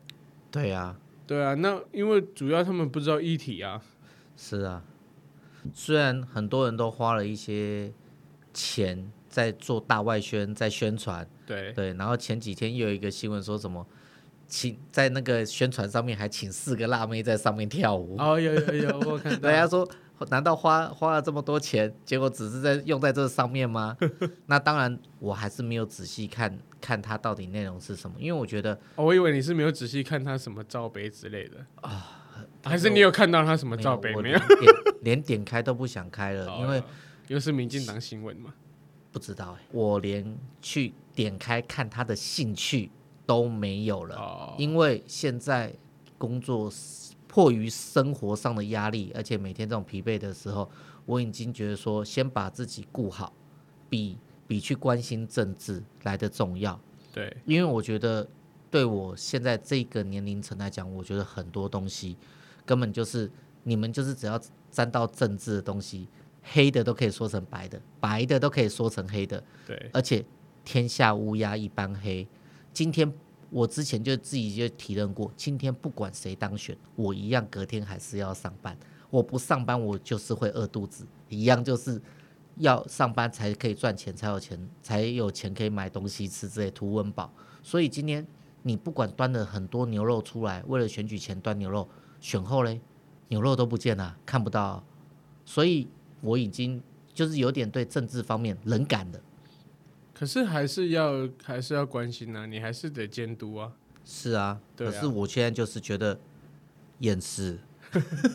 [0.51, 0.95] 对啊，
[1.25, 3.81] 对啊，那因为主要他们不知道议题啊。
[4.37, 4.83] 是啊，
[5.73, 7.91] 虽然很多人都花了一些
[8.53, 13.85] 钱在做大外宣，在宣传，对对，然后前几天又有一个新闻说什么。
[14.47, 19.49] 请在那个宣传上面还请四个辣妹在上面跳舞哦，有有有，我看到。
[19.49, 19.89] 人家说，
[20.29, 23.97] 难道花花了这么多钱，结果只是在用在这上面吗？
[24.47, 32.21] 那当然，我还是没有仔细看看它到底内容是什么，因为我觉得，哦，我以为你是没有仔细看它什么罩杯之类的啊，
[32.63, 34.39] 还是你有看到它什么罩杯没有？
[34.39, 36.81] 没有 连点开都不想开了，因为
[37.27, 38.53] 又是民进党新闻嘛，
[39.11, 42.91] 不知道哎，我连去点开看他的兴趣。
[43.27, 45.73] 都没有了，因为现在
[46.15, 46.71] 工作
[47.35, 50.71] 迫于生活上的压力，而且每天这种疲惫的时候，
[51.05, 53.33] 我已经觉得说，先把自己顾好，
[53.89, 54.17] 比
[54.47, 56.79] 比去关心政治来的重要。
[57.11, 58.25] 对，因为我觉得
[58.71, 62.15] 对我现在这个年龄层来讲，我觉得很多东西
[62.65, 63.29] 根本就是
[63.63, 64.39] 你们就是只要
[64.71, 66.07] 沾到政治的东西，
[66.41, 69.43] 黑的都可以说成白的，白的都可以说成黑的。
[69.67, 70.23] 对，而且
[70.63, 72.25] 天下乌鸦一般黑。
[72.71, 73.13] 今天
[73.49, 78.77] 我之前就自己就提问过，今天不管谁当选，我一样隔天还是要上班。
[79.09, 82.01] 我不上班，我就是会饿肚子，一样就是
[82.57, 87.31] 要上班才可以赚钱，才有钱，才有钱可以买东西吃之类图温饱。
[87.63, 88.25] 所以今天
[88.63, 91.87] 你不管端了很多牛肉出来，为了选举前端牛肉，
[92.19, 92.81] 选后嘞
[93.29, 94.83] 牛肉都不见了，看不到。
[95.45, 95.87] 所以
[96.21, 96.81] 我已经
[97.13, 99.19] 就是有点对政治方面冷感了。
[100.17, 103.71] 可是还是要还是要关心啊，你还是得监督啊。
[104.05, 106.17] 是啊，对啊，可是我现在就是觉得
[106.99, 107.59] 厌世，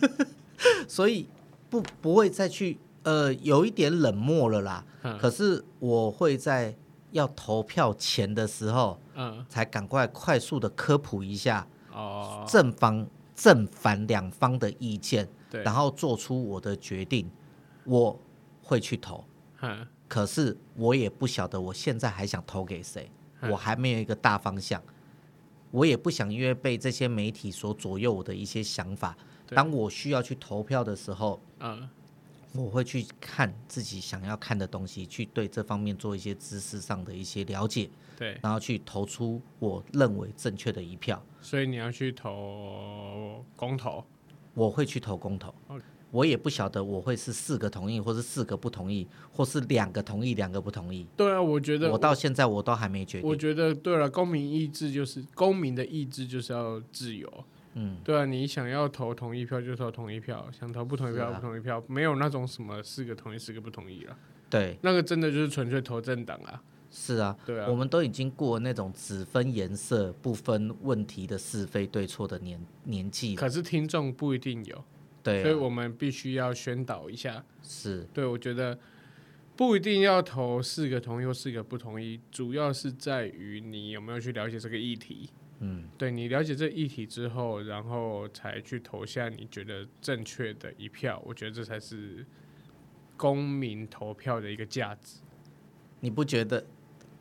[0.86, 1.26] 所以
[1.70, 4.84] 不不会再去呃有一点冷漠了啦。
[5.18, 6.76] 可是我会在
[7.12, 12.44] 要投票前的时候，嗯，才赶快快速的科普一下哦。
[12.46, 17.30] 正方正反两方的意见，对，然后做出我的决定，
[17.84, 18.20] 我
[18.62, 19.24] 会去投。
[20.10, 23.08] 可是我也不晓得我现在还想投给谁，
[23.42, 24.82] 我还没有一个大方向，
[25.70, 29.16] 我也不想因为被这些媒体所左右我的一些想法。
[29.50, 31.40] 当我需要去投票的时候，
[32.52, 37.88] 我会去看自己想要看的东西，去对这方面做一些知识上的一些了解，
[38.18, 41.24] 对，然后去投出我认为正确的一票。
[41.40, 44.04] 所以你要去投公投，
[44.54, 45.54] 我会去投公投。
[46.10, 51.06] 我也不晓得我会是四个同意，或是四个不同意，或是两个同意，两个不同意。
[51.16, 53.28] 对啊，我觉得我，我到现在我都还没决定。
[53.28, 57.28] 我觉得对了，公民意志就是公民的意志就是要自由。
[57.74, 64.16] 嗯，对啊，你想要投同意票就投同意票，想投不同意票不同意票，啊、没有那种什么四个同意四个不同意了。
[64.48, 66.60] 对，那个真的就是纯粹投政党啊。
[66.90, 73.40] 是啊，对啊，我们都已经过那种只分颜色不分问题的是非对错的年年纪了。
[73.40, 74.84] 可是听众不一定有。
[75.22, 77.44] 对、啊，所以我们必须要宣导一下。
[77.62, 78.78] 是，对，我觉得
[79.56, 85.30] 不一定要投四个同意或四个不同意，主要是在于你有没有去了解这个议题。
[85.60, 91.22] 嗯，对，你了解这议题之后，然后才去投下你觉得正确的一票。
[91.26, 92.24] 我觉得这才是
[93.16, 95.20] 公民投票的一个价值。
[96.00, 96.66] 你不觉得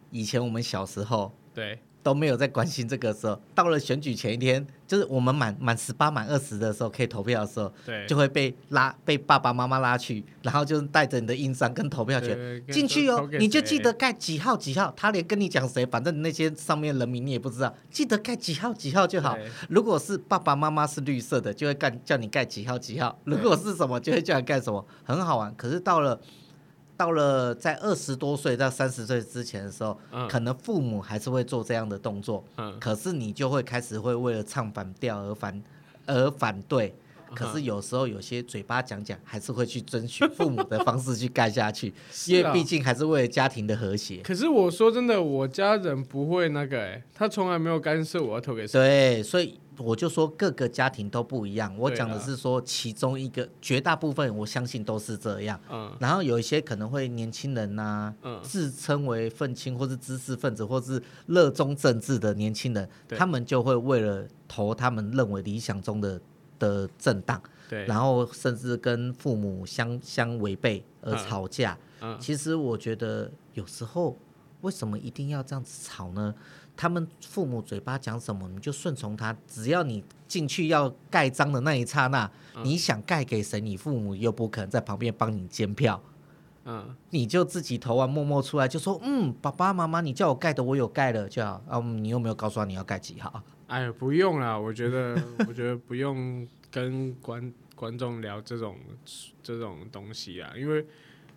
[0.09, 1.33] 以前我们小时候？
[1.53, 1.79] 对。
[2.01, 19.37] 都没有在关心这个时候，到了选举前一天，就是我们满满十八满二十的时候可以投票的时候，对，就会被拉被爸爸妈妈拉去，然后就带着你的印章跟投票权进去哦，你就记得盖几号几号，他连跟你讲谁，反正那些上面人名你也不知道，记得盖几号几号就好。
[19.67, 25.53] 如果是爸爸妈妈是绿色的，就会盖叫你盖几号几号；如果是什么，就会叫你盖什么，很好玩。
[25.55, 26.19] 可是到了。
[26.99, 35.63] 到了在二十多岁到三十岁之前的时候，嗯，可能父母还是会做这样的动作，嗯，可是你就会开始会为了唱反调而反
[36.07, 36.93] 而反对，
[37.33, 41.93] 可是有时候有些嘴巴讲讲，还是会去遵循父母的方式去干下去，
[42.27, 44.17] 因为毕竟还是为了家庭的和谐。
[44.17, 48.73] 可是我说真的，我家人不会那个，哎，他从来没有干涉我要投给谁。
[48.77, 49.57] 对，所以。
[49.79, 55.59] 我就说各个家庭都不一样，我讲的是说其中一个，绝大部分我相信都是这样。
[55.71, 66.19] 嗯，然后有一些可能会年轻人呐、啊，嗯，自称为愤青或是知识分子或是热衷政治的年轻人，他们就会为了投他们认为理想中的
[66.59, 71.77] 的政党，对，然后甚至跟父母相相违背而吵架。
[72.01, 74.17] 嗯，其实我觉得有时候
[74.61, 76.35] 为什么一定要这样子吵呢？
[76.79, 79.35] 他们父母嘴巴讲什么，你就顺从他。
[79.45, 82.25] 只要你进去要盖章的那一刹那，
[82.55, 86.01] 嗯、你想盖给谁，你父母又不可能在旁边帮你监票。
[86.63, 93.43] 嗯，你就自己投完默默出来，就说：“嗯，爸爸妈妈，你叫我盖的，我有盖了，就好。”啊，你有没有告诉他你要盖几号？
[93.67, 98.77] 哎呀，不用啦，我觉得， 我觉得不用跟观观众聊这种
[99.43, 100.85] 这种东西啊，因为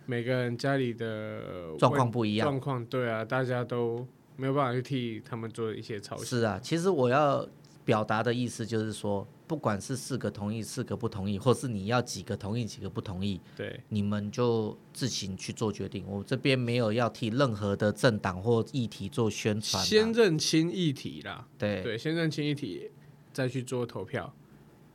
[0.05, 4.07] 每个人家里的状况不一样，状况对啊，大家都。
[4.35, 6.25] 没有办法去替他们做一些操心。
[6.25, 7.47] 是啊，其实我要
[7.85, 16.05] 表达的意思就是说，不管是四个同意，四个不同意，或是你要几个同意，几个不同意，对，你们就自行去做决定。
[16.07, 19.83] 我这边没有要替任何的政党或议题做宣传。
[19.83, 22.89] 先认清议题啦，对对，先认清议题，
[23.33, 24.33] 再去做投票。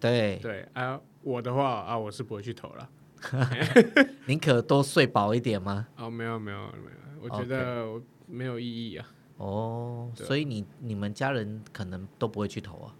[0.01, 2.89] 对对啊，我的话啊，我是不会去投了。
[4.27, 5.89] 宁可多睡饱一点吗？
[5.97, 9.07] 哦，没有没有没有，我觉得没有意义啊。
[9.39, 12.95] 哦，所以你你们家人可能都不会去投啊？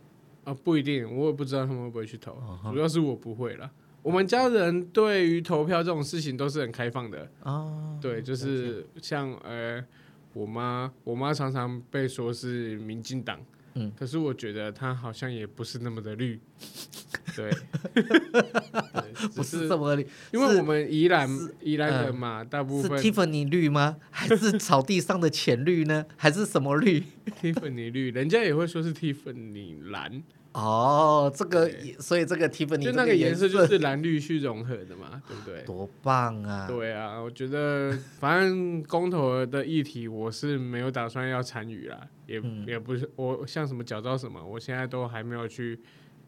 [0.45, 2.37] 啊，不一定，我也不知道他们会不会去投，
[2.73, 3.71] 主要是我不会啦。
[4.01, 7.99] 我们家人对于投票这种事情都是很开放的哦。
[8.01, 9.85] 对，就是像呃，
[10.33, 13.39] 我妈，我妈常常被说是民进党。
[13.75, 16.41] 嗯，可是我觉得她好像也不是那么的绿，
[17.39, 18.03] 对，
[19.37, 21.29] 不是这么绿，因为我们宜兰
[21.63, 23.97] 宜兰人嘛，大部分是 Tiffany 绿吗？
[24.11, 26.05] 还是草地上的浅绿呢？
[26.17, 27.05] 还是什么绿
[27.41, 30.23] ？Tiffany 绿，人家也会说是 Tiffany 蓝。
[30.53, 31.71] 哦，这个，
[32.01, 35.63] 所以这个 Tiffany 就那个颜色就是蓝绿去融合的嘛，对不对？
[35.63, 36.67] 多棒啊！
[36.67, 45.79] 对啊，我觉得反正公投的议题我是没有打算要参与啦，也、嗯、也不是我像什么缴召什么，我现在都还没有去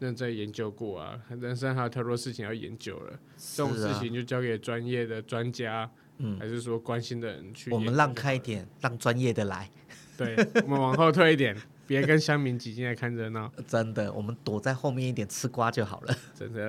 [0.00, 1.20] 认真研究过啊。
[1.40, 3.16] 人生还有太多事情要研究了，
[3.54, 5.88] 这种事情就交给专业的专家，
[6.18, 7.70] 嗯，还是说关心的人去。
[7.70, 9.70] 我们让开一点，让专业的来。
[10.16, 10.34] 对，
[10.64, 11.56] 我们往后退一点。
[11.90, 16.16] 别跟乡民挤进来看热闹，真的，我们躲在后面一点吃瓜就好了。
[16.38, 16.68] 真的，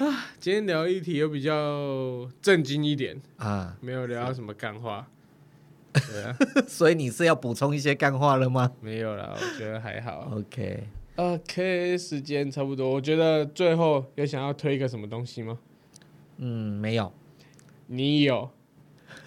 [0.00, 5.08] 啊，今天聊议题又比较震惊一点啊，没有聊到什么干话。
[5.94, 6.36] 对啊，
[6.68, 8.70] 所以你是要补充一些干话了吗？
[8.82, 10.30] 没有啦，我觉得还好。
[11.16, 12.90] OK，OK，时间差不多。
[12.90, 15.58] 我觉得最后有想要推一个什么东西吗？
[16.38, 17.12] 嗯，没有。
[17.86, 18.50] 你有？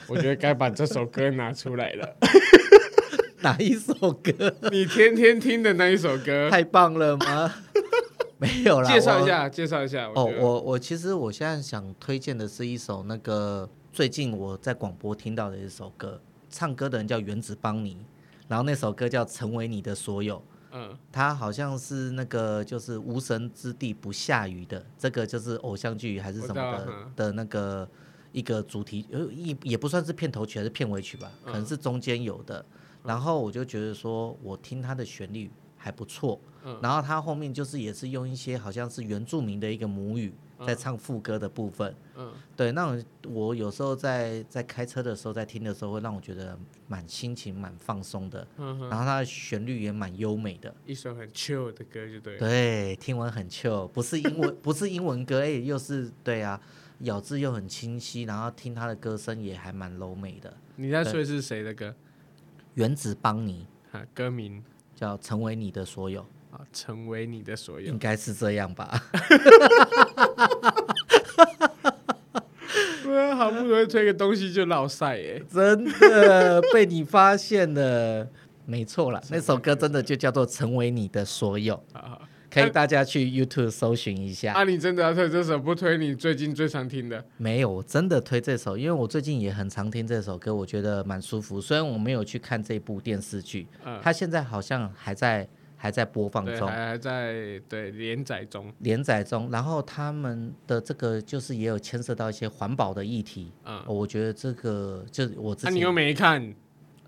[0.08, 2.18] 我觉得该把这首歌拿出来了。
[3.42, 4.56] 哪一首歌？
[4.72, 7.54] 你天天听的那一首歌，太棒了吗？
[8.38, 8.92] 没有啦。
[8.92, 10.12] 介绍一下，介绍一下。
[10.14, 17.98] 哦，我我其实我现在想推荐的是一首那个最近我在广播听到的一首歌，唱歌的人叫原子邦尼，
[18.48, 20.36] 然后那首歌叫《成为你的所有》。
[20.72, 27.90] 嗯，他好像是那个就是无神之地不下雨的，这个就是偶像剧还是什么的的那个
[28.32, 32.64] 一个主题，呃，也也不算是片头曲还是片尾曲吧，可能是中间有的。
[33.04, 36.40] 然后我就觉得说，我听他的旋律还不错，
[36.82, 40.34] 然后他后面就是也是用一些好像是原住民的一个母语。
[40.66, 56.60] 在唱副歌的部分，嗯，对，那种我有时候在在开车的时候，在听的时候，会让我觉得蛮心情蛮放松的，嗯，然后它的旋律也蛮优美的，一首很 chill 的歌就对了，对，听完很 chill，不是英文， 不是英文歌，哎，又是对啊，
[57.00, 60.52] 咬字又很清晰，然后听他的歌声也还蛮柔美的。
[60.76, 61.96] 你在说的是谁的歌？
[62.74, 64.64] 原子邦尼，啊，歌名。
[64.96, 66.22] 叫《成为你的所有》。
[66.74, 69.04] 成为你的所有，应该是这样吧？
[73.04, 78.28] 对啊，好不容易推个东西就落赛耶，真的被你发现了。
[78.66, 81.76] 没错啦，那首歌真的就叫做《成为你的所有》。
[82.50, 84.54] 可以大家去 YouTube 搜寻一下。
[84.54, 87.24] 啊，你真的要推这首，不推你最近最常听的？
[87.38, 91.62] 没有，我真的推这首，因为我最近也很常听这首歌，我觉得蛮舒服。
[91.62, 95.48] 虽然我没有去看这部电视剧，嗯，它现在好像还在。
[95.78, 99.50] 还在播放中，还在对连载中，连载中。
[99.52, 106.54] 然后他们的这个就是也有牵涉到一些环保的议题，嗯，我觉得这个就我自己，那你又没看。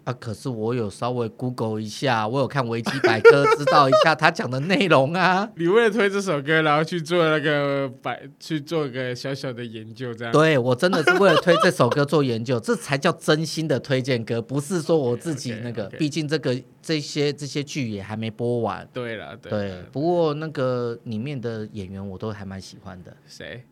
[0.10, 0.16] 啊！
[0.20, 5.50] 可是我有稍微 Google 一下，我有看维基百科，知道一下他讲的内容啊。
[5.56, 10.34] 你为了推这首歌，然后去做那个百去做个小小的研究，这样？
[10.34, 15.84] 对，我真的是为了推这首歌做研究，这才叫真心的推荐歌，不是说我自己那个。
[15.84, 15.98] Okay, okay, okay.
[15.98, 18.88] 毕竟这个这些这些剧也还没播完。
[18.92, 19.84] 对了，对，对。
[19.92, 23.16] 不过那个里面的演员我都还蛮喜欢的。
[23.28, 23.64] 谁？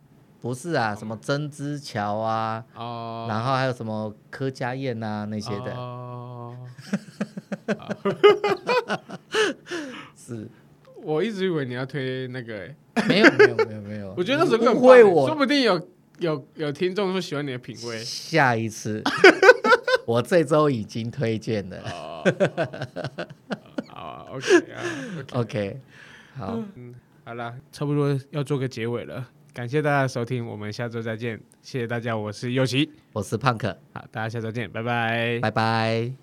[0.42, 5.74] 不是啊，什么曾之乔啊，哦，然后还有什么柯家燕啊那些的。
[5.74, 6.56] 哦，
[10.16, 10.48] 是，
[11.04, 12.70] 我一直以为你要推那个，
[13.08, 18.00] 没有没有没有没有， 我觉得那首歌会我，说不定有有有听众说喜欢你的品味。
[18.04, 19.02] 下一次，
[20.06, 21.78] 我这周已经推荐了。
[23.88, 24.84] 好，OK 啊
[25.34, 25.80] ，OK，
[26.38, 26.94] 好，嗯，
[27.26, 29.28] 好了，差不多要做个结尾了。
[29.58, 31.36] 感谢大家的收听，我们下周再见。
[31.64, 36.18] 谢谢大家，我是右奇，我是胖克，好，大家下周见，拜拜，拜拜。